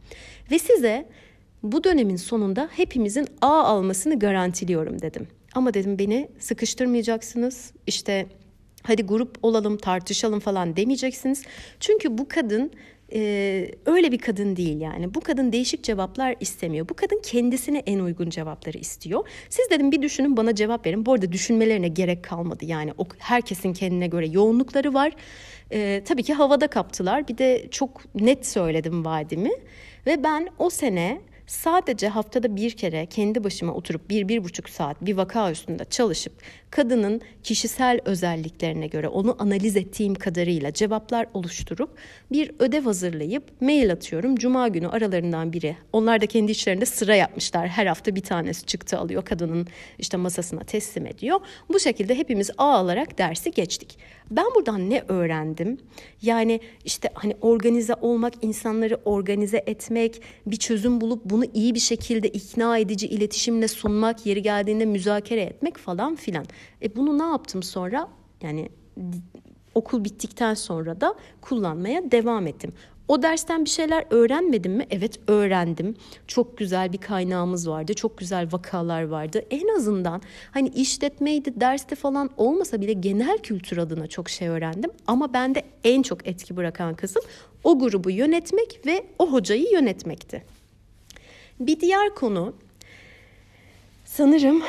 [0.50, 1.08] Ve size
[1.62, 5.28] bu dönemin sonunda hepimizin A almasını garantiliyorum dedim.
[5.54, 7.72] Ama dedim beni sıkıştırmayacaksınız.
[7.86, 8.26] İşte
[8.82, 11.42] hadi grup olalım tartışalım falan demeyeceksiniz.
[11.80, 12.72] Çünkü bu kadın
[13.12, 15.14] e, öyle bir kadın değil yani.
[15.14, 16.88] Bu kadın değişik cevaplar istemiyor.
[16.88, 19.28] Bu kadın kendisine en uygun cevapları istiyor.
[19.48, 21.06] Siz dedim bir düşünün bana cevap verin.
[21.06, 22.64] Bu arada düşünmelerine gerek kalmadı.
[22.64, 25.12] Yani o, herkesin kendine göre yoğunlukları var.
[25.72, 27.28] E, tabii ki havada kaptılar.
[27.28, 29.50] Bir de çok net söyledim vaadimi.
[30.06, 34.96] Ve ben o sene Sadece haftada bir kere kendi başıma oturup bir, bir buçuk saat
[35.00, 36.32] bir vaka üstünde çalışıp
[36.70, 41.90] kadının kişisel özelliklerine göre onu analiz ettiğim kadarıyla cevaplar oluşturup
[42.32, 44.36] bir ödev hazırlayıp mail atıyorum.
[44.36, 45.76] Cuma günü aralarından biri.
[45.92, 47.68] Onlar da kendi işlerinde sıra yapmışlar.
[47.68, 49.66] Her hafta bir tanesi çıktı alıyor kadının
[49.98, 51.40] işte masasına teslim ediyor.
[51.68, 53.98] Bu şekilde hepimiz A alarak dersi geçtik.
[54.30, 55.78] Ben buradan ne öğrendim?
[56.22, 62.28] Yani işte hani organize olmak, insanları organize etmek, bir çözüm bulup bunu iyi bir şekilde
[62.28, 66.46] ikna edici iletişimle sunmak, yeri geldiğinde müzakere etmek falan filan.
[66.82, 68.08] E bunu ne yaptım sonra?
[68.42, 68.68] Yani
[69.74, 72.72] okul bittikten sonra da kullanmaya devam ettim.
[73.10, 74.86] O dersten bir şeyler öğrenmedim mi?
[74.90, 75.94] Evet öğrendim.
[76.26, 77.94] Çok güzel bir kaynağımız vardı.
[77.94, 79.44] Çok güzel vakalar vardı.
[79.50, 84.90] En azından hani işletmeydi, derste falan olmasa bile genel kültür adına çok şey öğrendim.
[85.06, 87.22] Ama bende en çok etki bırakan kısım
[87.64, 90.44] o grubu yönetmek ve o hocayı yönetmekti.
[91.60, 92.54] Bir diğer konu
[94.10, 94.62] sanırım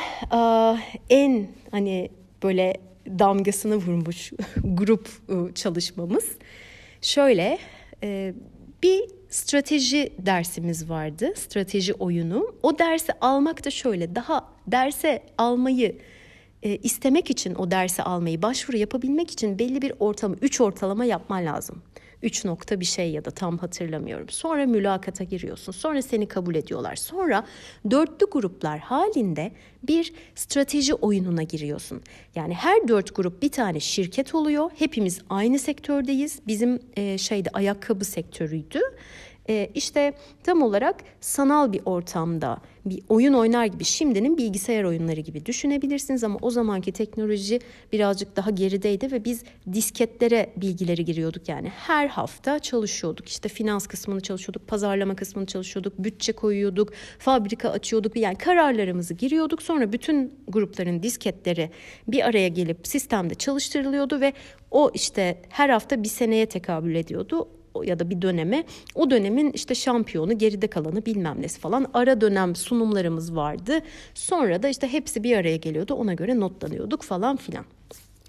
[1.10, 2.10] en hani
[2.42, 2.74] böyle
[3.06, 4.32] damgasını vurmuş
[4.64, 5.08] grup
[5.54, 6.24] çalışmamız.
[7.00, 7.58] Şöyle
[8.02, 8.34] e,
[8.82, 11.32] bir strateji dersimiz vardı.
[11.36, 12.54] Strateji oyunu.
[12.62, 15.98] O dersi almak da şöyle daha derse almayı
[16.62, 21.46] e, istemek için o dersi almayı başvuru yapabilmek için belli bir ortamı 3 ortalama yapman
[21.46, 21.82] lazım.
[22.22, 24.28] 3 nokta bir şey ya da tam hatırlamıyorum.
[24.28, 25.72] Sonra mülakata giriyorsun.
[25.72, 26.96] Sonra seni kabul ediyorlar.
[26.96, 27.46] Sonra
[27.90, 32.02] dörtlü gruplar halinde bir strateji oyununa giriyorsun.
[32.34, 34.70] Yani her dört grup bir tane şirket oluyor.
[34.78, 36.40] Hepimiz aynı sektördeyiz.
[36.46, 38.80] Bizim e, şeyde ayakkabı sektörüydü.
[39.52, 40.12] E, işte
[40.44, 46.38] tam olarak sanal bir ortamda bir oyun oynar gibi şimdinin bilgisayar oyunları gibi düşünebilirsiniz ama
[46.42, 47.60] o zamanki teknoloji
[47.92, 51.68] birazcık daha gerideydi ve biz disketlere bilgileri giriyorduk yani.
[51.68, 53.28] Her hafta çalışıyorduk.
[53.28, 58.16] İşte finans kısmını çalışıyorduk pazarlama kısmını çalışıyorduk bütçe koyuyorduk fabrika açıyorduk.
[58.16, 59.62] Yani kararlarımızı giriyorduk.
[59.62, 61.70] Sonra bütün grupların disketleri
[62.08, 64.32] bir araya gelip sistemde çalıştırılıyordu ve
[64.70, 67.48] o işte her hafta bir seneye tekabül ediyordu
[67.84, 72.56] ya da bir döneme o dönemin işte şampiyonu geride kalanı bilmem nesi falan ara dönem
[72.56, 73.80] sunumlarımız vardı.
[74.14, 77.64] Sonra da işte hepsi bir araya geliyordu ona göre notlanıyorduk falan filan.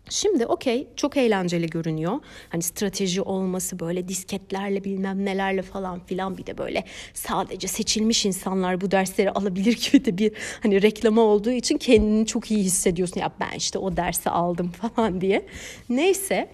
[0.09, 2.19] Şimdi okey çok eğlenceli görünüyor.
[2.49, 8.81] Hani strateji olması böyle disketlerle bilmem nelerle falan filan bir de böyle sadece seçilmiş insanlar
[8.81, 10.31] bu dersleri alabilir gibi de bir
[10.63, 13.19] hani reklama olduğu için kendini çok iyi hissediyorsun.
[13.19, 15.45] Ya ben işte o dersi aldım falan diye.
[15.89, 16.49] Neyse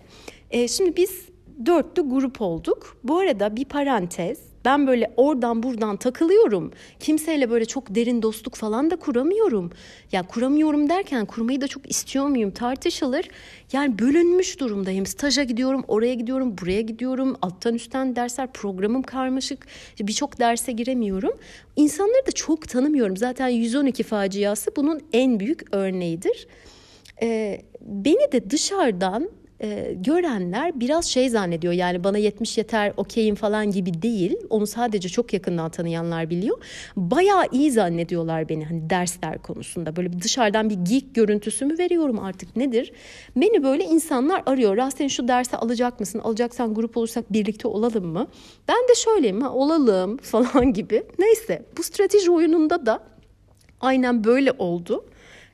[0.51, 1.28] e, şimdi biz
[1.65, 2.97] dörtlü grup olduk.
[3.03, 4.49] Bu arada bir parantez.
[4.65, 6.71] Ben böyle oradan buradan takılıyorum.
[6.99, 9.71] Kimseyle böyle çok derin dostluk falan da kuramıyorum.
[10.11, 13.29] Ya kuramıyorum derken kurmayı da çok istiyor muyum tartışılır.
[13.73, 15.05] Yani bölünmüş durumdayım.
[15.05, 17.35] Staja gidiyorum, oraya gidiyorum, buraya gidiyorum.
[17.41, 19.67] Alttan üstten dersler, programım karmaşık.
[19.99, 21.33] Birçok derse giremiyorum.
[21.75, 23.17] İnsanları da çok tanımıyorum.
[23.17, 26.47] Zaten 112 faciası bunun en büyük örneğidir.
[27.21, 29.29] Ee, beni de dışarıdan
[29.61, 34.37] e, görenler biraz şey zannediyor yani bana 70 yeter okeyim falan gibi değil.
[34.49, 36.57] Onu sadece çok yakından tanıyanlar biliyor.
[36.95, 39.95] Bayağı iyi zannediyorlar beni hani dersler konusunda.
[39.95, 42.91] Böyle dışarıdan bir geek görüntüsü mü veriyorum artık nedir?
[43.35, 44.77] Beni böyle insanlar arıyor.
[44.77, 46.19] Rasten şu dersi alacak mısın?
[46.19, 48.27] Alacaksan grup olursak birlikte olalım mı?
[48.67, 51.03] Ben de şöyleyim olalım falan gibi.
[51.19, 53.03] Neyse bu strateji oyununda da
[53.81, 55.05] aynen böyle oldu.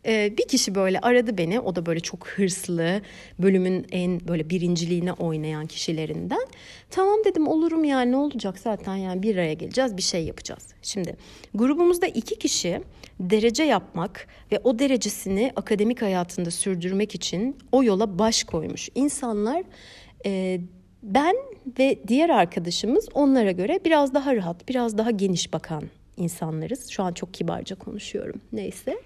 [0.06, 1.60] Ee, bir kişi böyle aradı beni.
[1.60, 3.02] O da böyle çok hırslı,
[3.40, 6.48] bölümün en böyle birinciliğine oynayan kişilerinden.
[6.90, 10.68] Tamam dedim olurum yani ne olacak zaten yani bir araya geleceğiz bir şey yapacağız.
[10.82, 11.16] Şimdi
[11.54, 12.82] grubumuzda iki kişi
[13.20, 19.64] derece yapmak ve o derecesini akademik hayatında sürdürmek için o yola baş koymuş insanlar.
[20.26, 20.62] E,
[21.04, 21.36] ben
[21.80, 25.84] ve diğer arkadaşımız onlara göre biraz daha rahat, biraz daha geniş bakan
[26.18, 26.90] insanlarız.
[26.90, 28.42] Şu an çok kibarca konuşuyorum.
[28.54, 28.98] Neyse.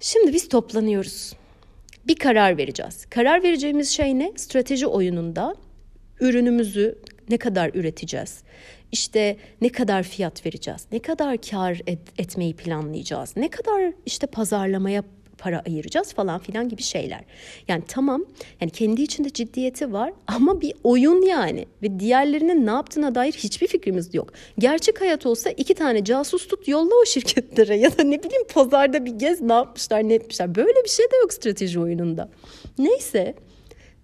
[0.00, 1.32] Şimdi biz toplanıyoruz.
[2.06, 3.06] Bir karar vereceğiz.
[3.06, 4.32] Karar vereceğimiz şey ne?
[4.36, 5.54] Strateji oyununda
[6.20, 8.42] ürünümüzü ne kadar üreteceğiz?
[8.92, 10.86] İşte ne kadar fiyat vereceğiz?
[10.92, 13.36] Ne kadar kar et, etmeyi planlayacağız?
[13.36, 15.02] Ne kadar işte pazarlamaya
[15.44, 17.20] para ayıracağız falan filan gibi şeyler.
[17.68, 18.24] Yani tamam
[18.60, 23.66] yani kendi içinde ciddiyeti var ama bir oyun yani ve diğerlerinin ne yaptığına dair hiçbir
[23.66, 24.32] fikrimiz yok.
[24.58, 29.04] Gerçek hayat olsa iki tane casus tut yolla o şirketlere ya da ne bileyim pazarda
[29.04, 30.54] bir gez ne yapmışlar ne etmişler.
[30.54, 32.28] Böyle bir şey de yok strateji oyununda.
[32.78, 33.34] Neyse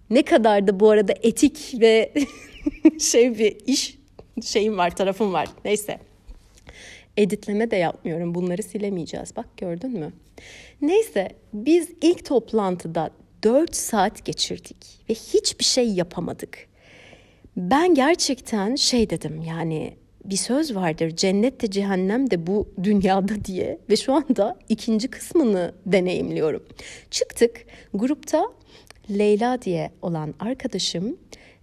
[0.09, 2.13] ne kadar da bu arada etik ve
[2.99, 3.97] şey bir iş
[4.43, 5.99] şeyim var tarafım var neyse.
[7.17, 10.11] Editleme de yapmıyorum bunları silemeyeceğiz bak gördün mü?
[10.81, 13.09] Neyse biz ilk toplantıda
[13.43, 14.77] 4 saat geçirdik
[15.09, 16.67] ve hiçbir şey yapamadık.
[17.57, 19.93] Ben gerçekten şey dedim yani
[20.25, 25.73] bir söz vardır cennet de cehennem de bu dünyada diye ve şu anda ikinci kısmını
[25.85, 26.63] deneyimliyorum.
[27.11, 28.45] Çıktık grupta
[29.09, 31.17] Leyla diye olan arkadaşım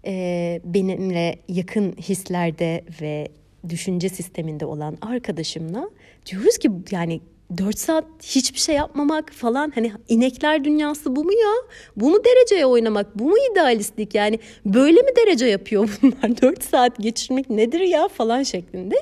[0.06, 3.28] e, benimle yakın hislerde ve
[3.68, 5.90] düşünce sisteminde olan arkadaşımla
[6.26, 7.20] diyoruz ki yani
[7.56, 11.52] 4 saat hiçbir şey yapmamak falan hani inekler dünyası bu mu ya?
[11.96, 13.18] Bu mu dereceye oynamak?
[13.18, 14.14] Bu mu idealistlik?
[14.14, 16.42] Yani böyle mi derece yapıyor bunlar?
[16.42, 18.96] 4 saat geçirmek nedir ya falan şeklinde.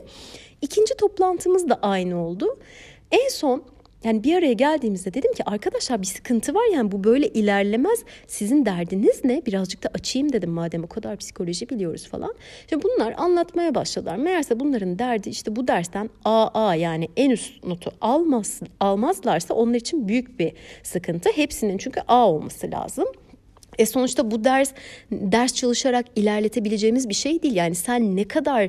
[0.63, 2.59] İkinci toplantımız da aynı oldu.
[3.11, 3.63] En son
[4.07, 8.05] yani bir araya geldiğimizde dedim ki arkadaşlar bir sıkıntı var yani bu böyle ilerlemez.
[8.27, 9.47] Sizin derdiniz ne?
[9.47, 12.35] Birazcık da açayım dedim madem o kadar psikoloji biliyoruz falan.
[12.71, 14.17] Şimdi bunlar anlatmaya başladılar.
[14.17, 20.09] Meğerse bunların derdi işte bu dersten AA yani en üst notu almaz, almazlarsa onlar için
[20.09, 21.31] büyük bir sıkıntı.
[21.35, 23.07] Hepsinin çünkü A olması lazım.
[23.79, 24.73] E sonuçta bu ders
[25.13, 27.55] ders çalışarak ilerletebileceğimiz bir şey değil.
[27.55, 28.69] Yani sen ne kadar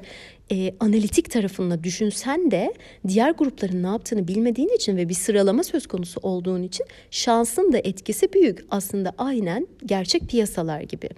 [0.52, 2.74] e, analitik tarafında düşünsen de
[3.08, 7.78] diğer grupların ne yaptığını bilmediğin için ve bir sıralama söz konusu olduğun için şansın da
[7.78, 8.66] etkisi büyük.
[8.72, 11.10] Aslında aynen gerçek piyasalar gibi.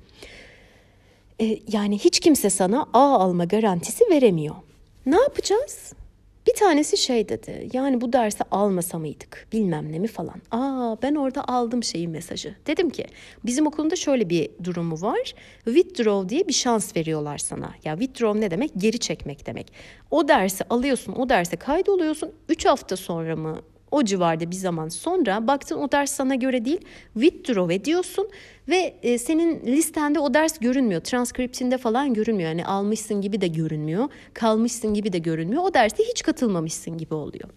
[1.41, 4.55] E, yani hiç kimse sana A alma garantisi veremiyor.
[5.05, 5.93] Ne yapacağız?
[6.49, 10.41] Bir tanesi şey dedi yani bu dersi almasa mıydık bilmem ne mi falan.
[10.51, 12.55] Aa ben orada aldım şeyi mesajı.
[12.67, 13.05] Dedim ki
[13.45, 15.33] bizim okulunda şöyle bir durumu var.
[15.65, 17.73] Withdraw diye bir şans veriyorlar sana.
[17.83, 18.71] Ya withdraw ne demek?
[18.77, 19.73] Geri çekmek demek.
[20.11, 22.31] O dersi alıyorsun o derse kaydoluyorsun.
[22.49, 26.81] 3 hafta sonra mı o civarda bir zaman sonra baktın o ders sana göre değil
[27.13, 28.29] withdraw ediyorsun
[28.69, 31.01] ve e, senin listende o ders görünmüyor.
[31.01, 32.49] Transkriptinde falan görünmüyor.
[32.49, 34.09] Yani almışsın gibi de görünmüyor.
[34.33, 35.63] Kalmışsın gibi de görünmüyor.
[35.63, 37.49] O derste hiç katılmamışsın gibi oluyor.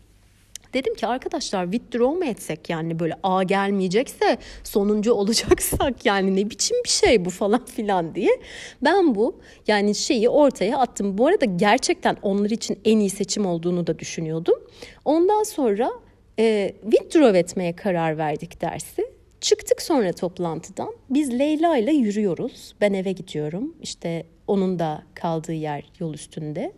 [0.75, 6.77] Dedim ki arkadaşlar withdraw mu etsek yani böyle A gelmeyecekse sonuncu olacaksak yani ne biçim
[6.85, 8.40] bir şey bu falan filan diye.
[8.85, 11.18] Ben bu yani şeyi ortaya attım.
[11.18, 14.59] Bu arada gerçekten onlar için en iyi seçim olduğunu da düşünüyordum.
[15.05, 15.92] Ondan sonra
[16.38, 19.07] e, withdraw etmeye karar verdik dersi.
[19.40, 20.95] Çıktık sonra toplantıdan.
[21.11, 22.75] Biz Leyla ile yürüyoruz.
[22.81, 23.75] Ben eve gidiyorum.
[23.83, 26.73] İşte onun da kaldığı yer yol üstünde.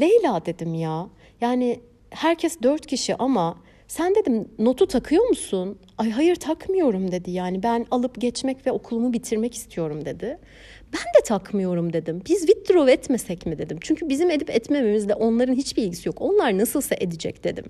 [0.00, 1.08] Leyla dedim ya.
[1.40, 3.58] Yani herkes dört kişi ama
[3.92, 5.78] sen dedim notu takıyor musun?
[5.98, 7.30] Ay hayır takmıyorum dedi.
[7.30, 10.38] Yani ben alıp geçmek ve okulumu bitirmek istiyorum dedi.
[10.92, 12.22] Ben de takmıyorum dedim.
[12.28, 13.78] Biz withdraw etmesek mi dedim.
[13.80, 16.20] Çünkü bizim edip etmememizle onların hiçbir ilgisi yok.
[16.20, 17.64] Onlar nasılsa edecek dedim.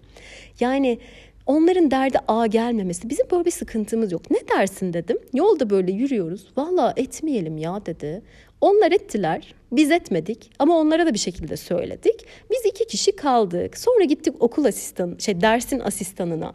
[0.60, 0.98] Yani
[1.46, 3.10] onların derdi A gelmemesi.
[3.10, 4.30] Bizim böyle bir sıkıntımız yok.
[4.30, 5.18] Ne dersin dedim.
[5.34, 6.46] Yolda böyle yürüyoruz.
[6.56, 8.22] Valla etmeyelim ya dedi.
[8.62, 12.26] Onlar ettiler, biz etmedik ama onlara da bir şekilde söyledik.
[12.50, 13.78] Biz iki kişi kaldık.
[13.78, 16.52] Sonra gittik okul asistan, şey dersin asistanına.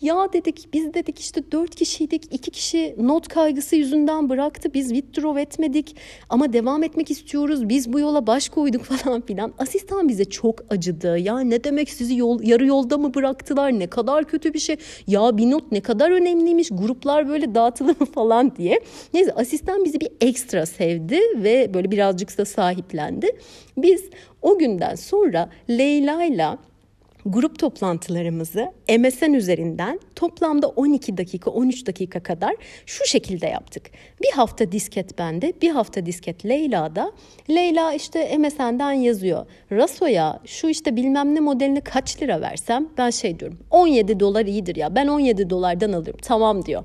[0.00, 5.42] Ya dedik biz dedik işte dört kişiydik iki kişi not kaygısı yüzünden bıraktı biz withdraw
[5.42, 5.96] etmedik
[6.28, 9.52] ama devam etmek istiyoruz biz bu yola baş koyduk falan filan.
[9.58, 14.24] Asistan bize çok acıdı ya ne demek sizi yol, yarı yolda mı bıraktılar ne kadar
[14.24, 18.80] kötü bir şey ya bir not ne kadar önemliymiş gruplar böyle dağıtılır mı falan diye.
[19.14, 23.26] Neyse asistan bizi bir ekstra sevdi ve böyle birazcık da sahiplendi.
[23.76, 24.04] Biz
[24.42, 26.46] o günden sonra Leyla ile
[27.26, 32.56] grup toplantılarımızı MSN üzerinden toplamda 12 dakika 13 dakika kadar
[32.86, 33.90] şu şekilde yaptık.
[34.22, 37.12] Bir hafta disket bende, bir hafta disket Leyla'da.
[37.50, 39.46] Leyla işte MSN'den yazıyor.
[39.72, 44.76] Raso'ya şu işte bilmem ne modeline kaç lira versem ben şey diyorum 17 dolar iyidir
[44.76, 46.84] ya ben 17 dolardan alıyorum tamam diyor.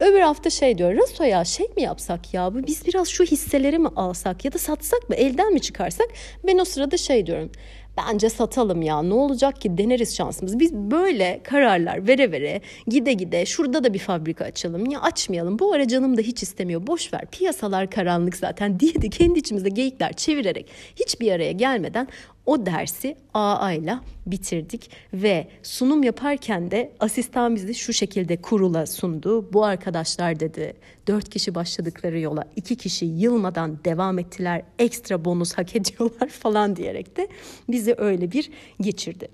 [0.00, 4.44] Öbür hafta şey diyor Raso'ya şey mi yapsak ya biz biraz şu hisseleri mi alsak
[4.44, 6.06] ya da satsak mı elden mi çıkarsak
[6.46, 7.50] ben o sırada şey diyorum
[7.96, 9.02] bence satalım ya.
[9.02, 9.78] Ne olacak ki?
[9.78, 10.58] Deneriz şansımız.
[10.58, 14.90] Biz böyle kararlar vere vere gide gide şurada da bir fabrika açalım.
[14.90, 15.58] Ya açmayalım.
[15.58, 16.86] Bu ara canım da hiç istemiyor.
[16.86, 17.26] Boş ver.
[17.32, 22.08] Piyasalar karanlık zaten diye de kendi içimizde geyikler çevirerek hiçbir araya gelmeden
[22.46, 29.52] o dersi AA ile bitirdik ve sunum yaparken de asistan bizi şu şekilde kurula sundu.
[29.52, 30.74] Bu arkadaşlar dedi
[31.06, 37.16] dört kişi başladıkları yola iki kişi yılmadan devam ettiler ekstra bonus hak ediyorlar falan diyerek
[37.16, 37.28] de
[37.68, 39.28] bizi öyle bir geçirdi.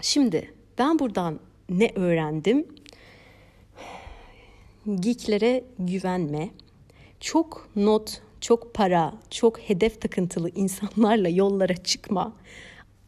[0.00, 2.66] Şimdi ben buradan ne öğrendim?
[5.00, 6.50] Geeklere güvenme.
[7.20, 12.32] Çok not çok para, çok hedef takıntılı insanlarla yollara çıkma.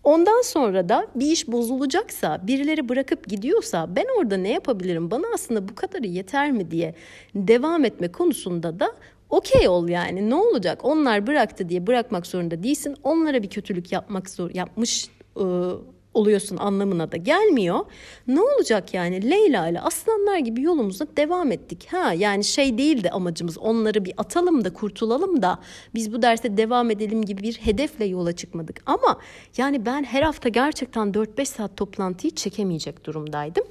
[0.04, 5.10] Ondan sonra da bir iş bozulacaksa, birileri bırakıp gidiyorsa ben orada ne yapabilirim?
[5.10, 6.94] Bana aslında bu kadarı yeter mi diye
[7.34, 8.92] devam etme konusunda da
[9.30, 10.30] okey ol yani.
[10.30, 10.84] Ne olacak?
[10.84, 12.96] Onlar bıraktı diye bırakmak zorunda değilsin.
[13.02, 15.80] Onlara bir kötülük yapmak zor yapmış ıı,
[16.14, 17.80] oluyorsun anlamına da gelmiyor.
[18.26, 21.88] Ne olacak yani Leyla ile aslanlar gibi yolumuza devam ettik.
[21.90, 25.58] Ha yani şey değildi amacımız onları bir atalım da kurtulalım da
[25.94, 28.82] biz bu derse devam edelim gibi bir hedefle yola çıkmadık.
[28.86, 29.18] Ama
[29.56, 33.64] yani ben her hafta gerçekten 4-5 saat toplantıyı çekemeyecek durumdaydım.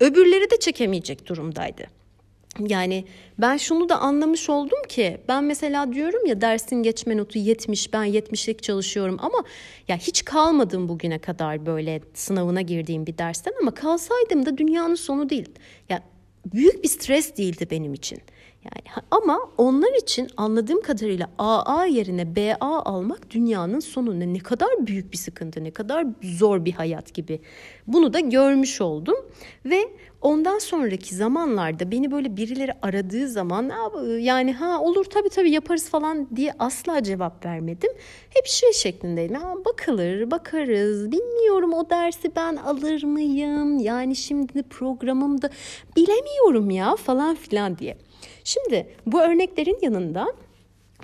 [0.00, 2.01] Öbürleri de çekemeyecek durumdaydı.
[2.58, 3.04] Yani
[3.38, 8.06] ben şunu da anlamış oldum ki ben mesela diyorum ya dersin geçme notu 70 ben
[8.06, 9.44] 70'lik çalışıyorum ama
[9.88, 15.30] ya hiç kalmadım bugüne kadar böyle sınavına girdiğim bir dersten ama kalsaydım da dünyanın sonu
[15.30, 15.48] değil.
[15.88, 16.02] Ya
[16.52, 18.18] büyük bir stres değildi benim için.
[18.64, 24.86] Yani ama onlar için anladığım kadarıyla AA yerine BA almak dünyanın sonu ne, ne kadar
[24.86, 27.40] büyük bir sıkıntı, ne kadar zor bir hayat gibi.
[27.86, 29.16] Bunu da görmüş oldum
[29.64, 29.88] ve
[30.20, 33.72] ondan sonraki zamanlarda beni böyle birileri aradığı zaman
[34.18, 37.90] yani ha olur tabii tabii yaparız falan diye asla cevap vermedim.
[38.30, 39.36] Hep şey şeklindeydim.
[39.36, 41.12] Ha, bakılır, bakarız.
[41.12, 43.78] Bilmiyorum o dersi ben alır mıyım?
[43.78, 45.50] Yani şimdi programımda
[45.96, 47.96] bilemiyorum ya falan filan diye.
[48.44, 50.26] Şimdi bu örneklerin yanında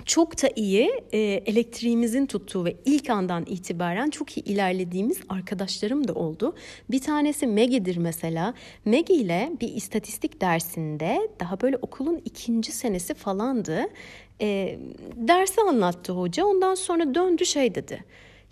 [0.05, 6.13] çok da iyi e, elektriğimizin tuttuğu ve ilk andan itibaren çok iyi ilerlediğimiz arkadaşlarım da
[6.13, 6.55] oldu.
[6.91, 8.53] Bir tanesi Maggie'dir mesela.
[8.85, 13.81] Maggie ile bir istatistik dersinde daha böyle okulun ikinci senesi falandı.
[14.41, 14.79] E,
[15.15, 18.03] dersi anlattı hoca ondan sonra döndü şey dedi.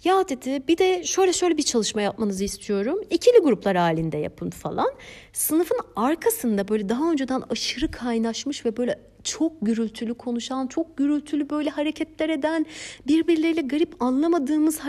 [0.03, 2.99] Ya dedi bir de şöyle şöyle bir çalışma yapmanızı istiyorum.
[3.09, 4.91] İkili gruplar halinde yapın falan.
[5.33, 11.69] Sınıfın arkasında böyle daha önceden aşırı kaynaşmış ve böyle çok gürültülü konuşan, çok gürültülü böyle
[11.69, 12.65] hareketler eden,
[13.07, 14.79] birbirleriyle garip anlamadığımız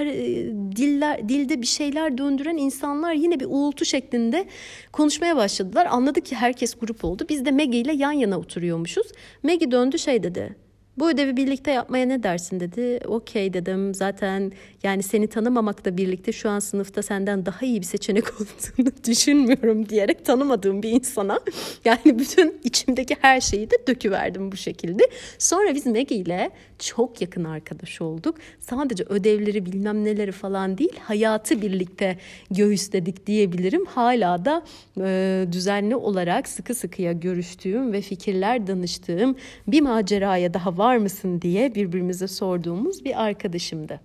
[0.77, 4.47] diller, dilde bir şeyler döndüren insanlar yine bir uğultu şeklinde
[4.93, 5.87] konuşmaya başladılar.
[5.87, 7.27] Anladık ki herkes grup oldu.
[7.29, 9.07] Biz de Maggie ile yan yana oturuyormuşuz.
[9.43, 10.68] Maggie döndü şey dedi.
[11.01, 13.01] Bu ödevi birlikte yapmaya ne dersin dedi.
[13.07, 13.95] Okey dedim.
[13.95, 19.89] Zaten yani seni tanımamakla birlikte şu an sınıfta senden daha iyi bir seçenek olduğunu düşünmüyorum
[19.89, 21.41] diyerek tanımadığım bir insana
[21.85, 25.03] yani bütün içimdeki her şeyi de döküverdim bu şekilde.
[25.39, 28.35] Sonra biz Maggie ile çok yakın arkadaş olduk.
[28.61, 32.19] Sadece ödevleri bilmem neleri falan değil hayatı birlikte
[32.51, 33.87] göğüsledik diyebilirim.
[33.87, 34.63] Hala da
[35.01, 39.37] e, düzenli olarak sıkı sıkıya görüştüğüm ve fikirler danıştığım
[39.67, 44.01] bir maceraya daha var mısın diye birbirimize sorduğumuz bir arkadaşımdı.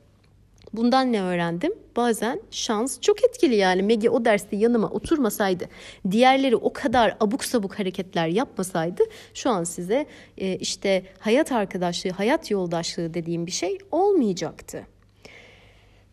[0.74, 1.74] Bundan ne öğrendim?
[1.96, 3.84] Bazen şans çok etkili yani.
[3.84, 5.66] Megi o derste yanıma oturmasaydı,
[6.12, 10.06] diğerleri o kadar abuk sabuk hareketler yapmasaydı şu an size
[10.38, 14.86] e, işte hayat arkadaşlığı, hayat yoldaşlığı dediğim bir şey olmayacaktı.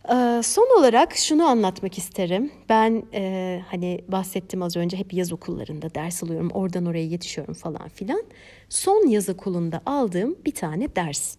[0.09, 2.53] Ee, son olarak şunu anlatmak isterim.
[2.69, 6.51] Ben e, hani bahsettim az önce hep yaz okullarında ders alıyorum.
[6.51, 8.23] Oradan oraya yetişiyorum falan filan.
[8.69, 11.37] Son yaz okulunda aldığım bir tane ders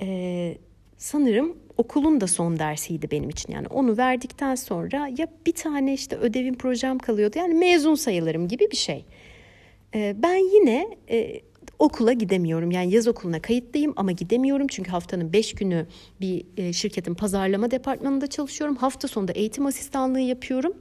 [0.00, 0.58] e,
[1.00, 3.52] sanırım okulun da son dersiydi benim için.
[3.52, 7.38] Yani onu verdikten sonra ya bir tane işte ödevim projem kalıyordu.
[7.38, 9.04] Yani mezun sayılırım gibi bir şey.
[9.94, 11.40] E, ben yine e,
[11.78, 12.70] okula gidemiyorum.
[12.70, 14.66] Yani yaz okuluna kayıtlıyım ama gidemiyorum.
[14.66, 15.86] Çünkü haftanın beş günü
[16.20, 18.76] bir e, şirketin pazarlama departmanında çalışıyorum.
[18.76, 20.74] Hafta sonunda eğitim asistanlığı yapıyorum.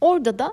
[0.00, 0.52] Orada da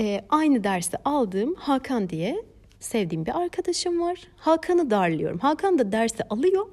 [0.00, 2.42] e, aynı dersi aldığım Hakan diye
[2.80, 4.18] sevdiğim bir arkadaşım var.
[4.36, 5.38] Hakan'ı darlıyorum.
[5.38, 6.66] Hakan da dersi alıyor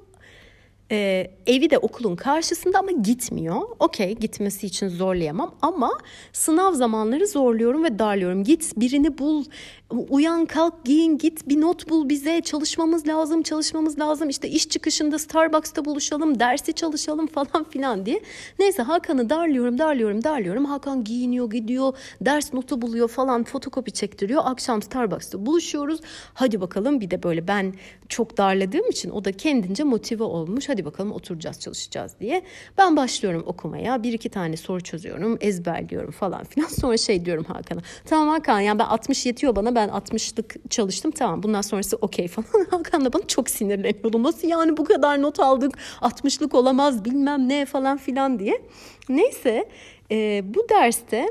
[0.94, 3.60] ee, evi de okulun karşısında ama gitmiyor.
[3.78, 5.90] Okey gitmesi için zorlayamam ama
[6.32, 8.44] sınav zamanları zorluyorum ve darlıyorum.
[8.44, 9.44] Git birini bul,
[9.90, 14.28] uyan kalk giyin git bir not bul bize çalışmamız lazım çalışmamız lazım.
[14.28, 18.22] İşte iş çıkışında Starbucks'ta buluşalım dersi çalışalım falan filan diye.
[18.58, 20.64] Neyse Hakan'ı darlıyorum darlıyorum darlıyorum.
[20.64, 24.42] Hakan giyiniyor gidiyor ders notu buluyor falan fotokopi çektiriyor.
[24.44, 26.00] Akşam Starbucks'ta buluşuyoruz.
[26.34, 27.74] Hadi bakalım bir de böyle ben
[28.08, 30.68] çok darladığım için o da kendince motive olmuş.
[30.68, 32.42] Hadi bakalım oturacağız çalışacağız diye.
[32.78, 34.02] Ben başlıyorum okumaya.
[34.02, 36.68] Bir iki tane soru çözüyorum, ezberliyorum falan filan.
[36.80, 37.80] Sonra şey diyorum Hakan'a.
[38.04, 39.73] Tamam Hakan yani ben 60 yetiyor bana.
[39.74, 41.10] Ben 60'lık çalıştım.
[41.10, 42.64] Tamam bundan sonrası okey falan.
[42.70, 44.22] Hakan da bana çok sinirleniyordu.
[44.22, 45.78] Nasıl yani bu kadar not aldık?
[46.00, 48.62] 60'lık olamaz bilmem ne falan filan diye.
[49.08, 49.68] Neyse
[50.10, 51.30] e, bu derste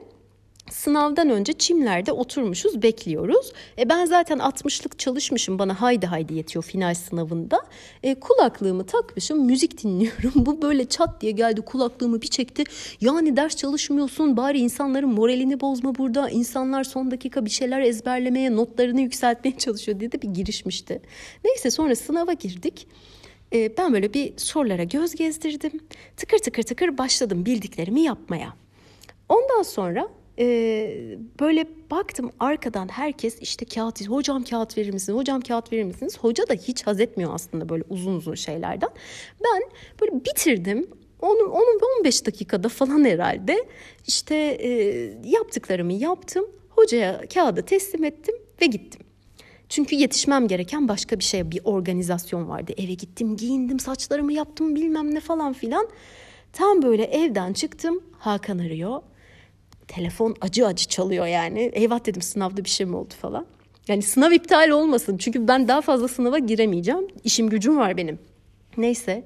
[0.73, 3.53] Sınavdan önce çimlerde oturmuşuz bekliyoruz.
[3.77, 7.61] E ben zaten 60'lık çalışmışım bana haydi haydi yetiyor final sınavında.
[8.03, 10.31] E, kulaklığımı takmışım müzik dinliyorum.
[10.35, 12.63] Bu böyle çat diye geldi kulaklığımı bir çekti.
[13.01, 16.29] Yani ders çalışmıyorsun bari insanların moralini bozma burada.
[16.29, 21.01] İnsanlar son dakika bir şeyler ezberlemeye notlarını yükseltmeye çalışıyor diye de bir girişmişti.
[21.45, 22.87] Neyse sonra sınava girdik.
[23.53, 25.79] E, ben böyle bir sorulara göz gezdirdim.
[26.17, 28.53] Tıkır tıkır tıkır başladım bildiklerimi yapmaya.
[29.29, 30.09] Ondan sonra
[30.39, 35.17] ee, böyle baktım arkadan herkes işte kağıt hocam kağıt verir misiniz?
[35.17, 36.17] Hocam kağıt verir misiniz?
[36.17, 38.89] Hoca da hiç haz etmiyor aslında böyle uzun uzun şeylerden.
[39.43, 39.61] Ben
[40.01, 40.87] böyle bitirdim.
[41.21, 43.65] Onun, onun 15 dakikada falan herhalde
[44.07, 44.69] işte e,
[45.23, 46.45] yaptıklarımı yaptım.
[46.69, 49.01] Hocaya kağıdı teslim ettim ve gittim.
[49.69, 52.73] Çünkü yetişmem gereken başka bir şey bir organizasyon vardı.
[52.77, 55.89] Eve gittim giyindim saçlarımı yaptım bilmem ne falan filan.
[56.53, 58.03] Tam böyle evden çıktım.
[58.19, 59.01] Hakan arıyor
[59.87, 61.59] telefon acı acı çalıyor yani.
[61.73, 63.45] Eyvah dedim sınavda bir şey mi oldu falan.
[63.87, 65.17] Yani sınav iptal olmasın.
[65.17, 67.07] Çünkü ben daha fazla sınava giremeyeceğim.
[67.23, 68.19] İşim gücüm var benim.
[68.77, 69.25] Neyse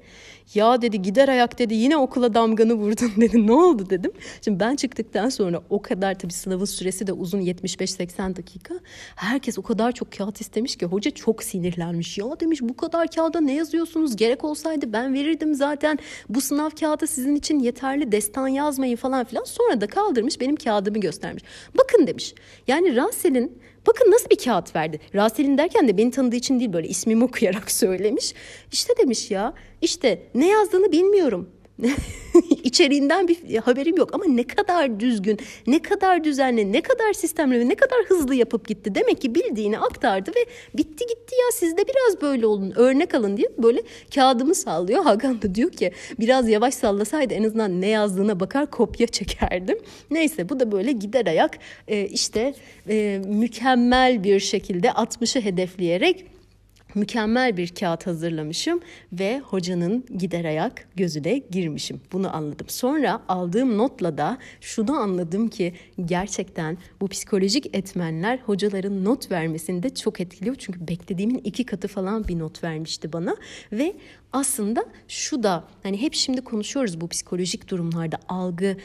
[0.54, 4.12] ya dedi gider ayak dedi yine okula damganı vurdun dedi ne oldu dedim.
[4.44, 8.74] Şimdi ben çıktıktan sonra o kadar tabii sınavın süresi de uzun 75-80 dakika.
[9.16, 12.18] Herkes o kadar çok kağıt istemiş ki hoca çok sinirlenmiş.
[12.18, 15.98] Ya demiş bu kadar kağıda ne yazıyorsunuz gerek olsaydı ben verirdim zaten.
[16.28, 19.44] Bu sınav kağıdı sizin için yeterli destan yazmayın falan filan.
[19.44, 21.42] Sonra da kaldırmış benim kağıdımı göstermiş.
[21.78, 22.34] Bakın demiş
[22.66, 23.58] yani Russell'in
[23.88, 25.00] Bakın nasıl bir kağıt verdi.
[25.14, 28.34] Raselin derken de beni tanıdığı için değil böyle ismimi okuyarak söylemiş.
[28.72, 31.50] İşte demiş ya işte ne yazdığını bilmiyorum.
[32.62, 37.68] içeriğinden bir haberim yok ama ne kadar düzgün, ne kadar düzenli, ne kadar sistemli ve
[37.68, 38.94] ne kadar hızlı yapıp gitti.
[38.94, 40.40] Demek ki bildiğini aktardı ve
[40.74, 43.82] bitti gitti ya siz de biraz böyle olun, örnek alın diye böyle
[44.14, 45.04] kağıdımı sallıyor.
[45.08, 49.78] Hakan da diyor ki biraz yavaş sallasaydı en azından ne yazdığına bakar kopya çekerdim.
[50.10, 51.58] Neyse bu da böyle gider ayak
[51.88, 52.54] e, işte
[52.88, 56.37] e, mükemmel bir şekilde 60'ı hedefleyerek
[56.94, 58.80] mükemmel bir kağıt hazırlamışım
[59.12, 62.00] ve hocanın gider ayak gözüne girmişim.
[62.12, 62.66] Bunu anladım.
[62.68, 65.74] Sonra aldığım notla da şunu anladım ki
[66.04, 70.56] gerçekten bu psikolojik etmenler hocaların not vermesinde çok etkiliyor.
[70.58, 73.36] Çünkü beklediğimin iki katı falan bir not vermişti bana
[73.72, 73.94] ve
[74.32, 78.76] aslında şu da hani hep şimdi konuşuyoruz bu psikolojik durumlarda algı,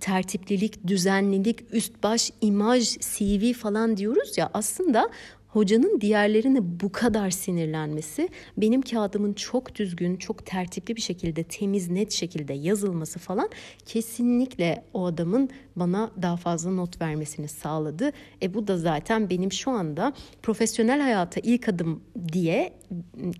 [0.00, 5.10] tertiplilik, düzenlilik, üst baş, imaj, CV falan diyoruz ya aslında
[5.54, 12.12] hocanın diğerlerine bu kadar sinirlenmesi, benim kağıdımın çok düzgün, çok tertipli bir şekilde, temiz, net
[12.12, 13.48] şekilde yazılması falan
[13.86, 18.12] kesinlikle o adamın bana daha fazla not vermesini sağladı.
[18.42, 22.00] E bu da zaten benim şu anda profesyonel hayata ilk adım
[22.32, 22.72] diye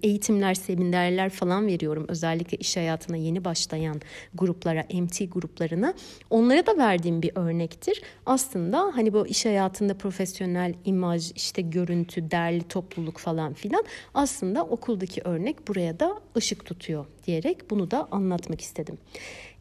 [0.03, 2.05] eğitimler, seminerler falan veriyorum.
[2.09, 4.01] Özellikle iş hayatına yeni başlayan
[4.35, 5.95] gruplara, MT gruplarına.
[6.31, 8.03] Onlara da verdiğim bir örnektir.
[8.27, 13.85] Aslında hani bu iş hayatında profesyonel imaj, işte görüntü, derli topluluk falan filan
[14.15, 18.99] aslında okuldaki örnek buraya da ışık tutuyor diyerek bunu da anlatmak istedim.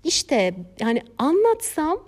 [0.03, 2.07] İşte yani anlatsam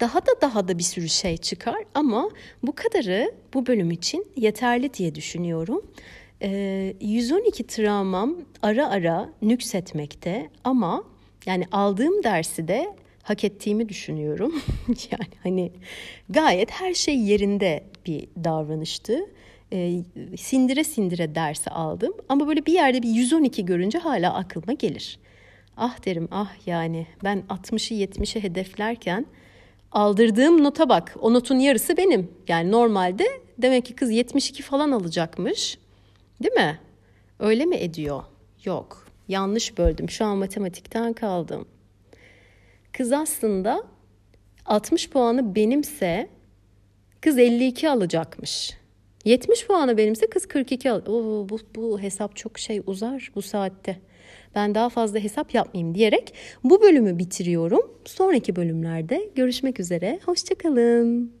[0.00, 2.30] daha da daha da bir sürü şey çıkar ama
[2.62, 5.82] bu kadarı bu bölüm için yeterli diye düşünüyorum.
[6.40, 11.04] 112 ee, travmam ara ara nüksetmekte ama
[11.46, 14.62] yani aldığım dersi de hak ettiğimi düşünüyorum.
[14.88, 15.72] yani hani
[16.30, 19.18] gayet her şey yerinde bir davranıştı.
[19.72, 20.02] E,
[20.36, 22.12] sindire sindire dersi aldım.
[22.28, 25.18] Ama böyle bir yerde bir 112 görünce hala aklıma gelir.
[25.76, 29.26] Ah derim ah yani ben 60'ı 70'i hedeflerken
[29.92, 31.16] aldırdığım nota bak.
[31.20, 32.30] O notun yarısı benim.
[32.48, 33.24] Yani normalde
[33.58, 35.78] demek ki kız 72 falan alacakmış.
[36.42, 36.78] Değil mi?
[37.38, 38.22] Öyle mi ediyor?
[38.64, 39.06] Yok.
[39.28, 40.10] Yanlış böldüm.
[40.10, 41.68] Şu an matematikten kaldım.
[42.92, 43.82] Kız aslında
[44.66, 46.28] 60 puanı benimse
[47.20, 48.77] kız 52 alacakmış.
[49.28, 51.02] 70 puanı benimse kız 42 al.
[51.06, 53.96] Oo, bu, bu hesap çok şey uzar bu saatte.
[54.54, 57.90] Ben daha fazla hesap yapmayayım diyerek bu bölümü bitiriyorum.
[58.04, 60.20] Sonraki bölümlerde görüşmek üzere.
[60.24, 61.37] Hoşçakalın.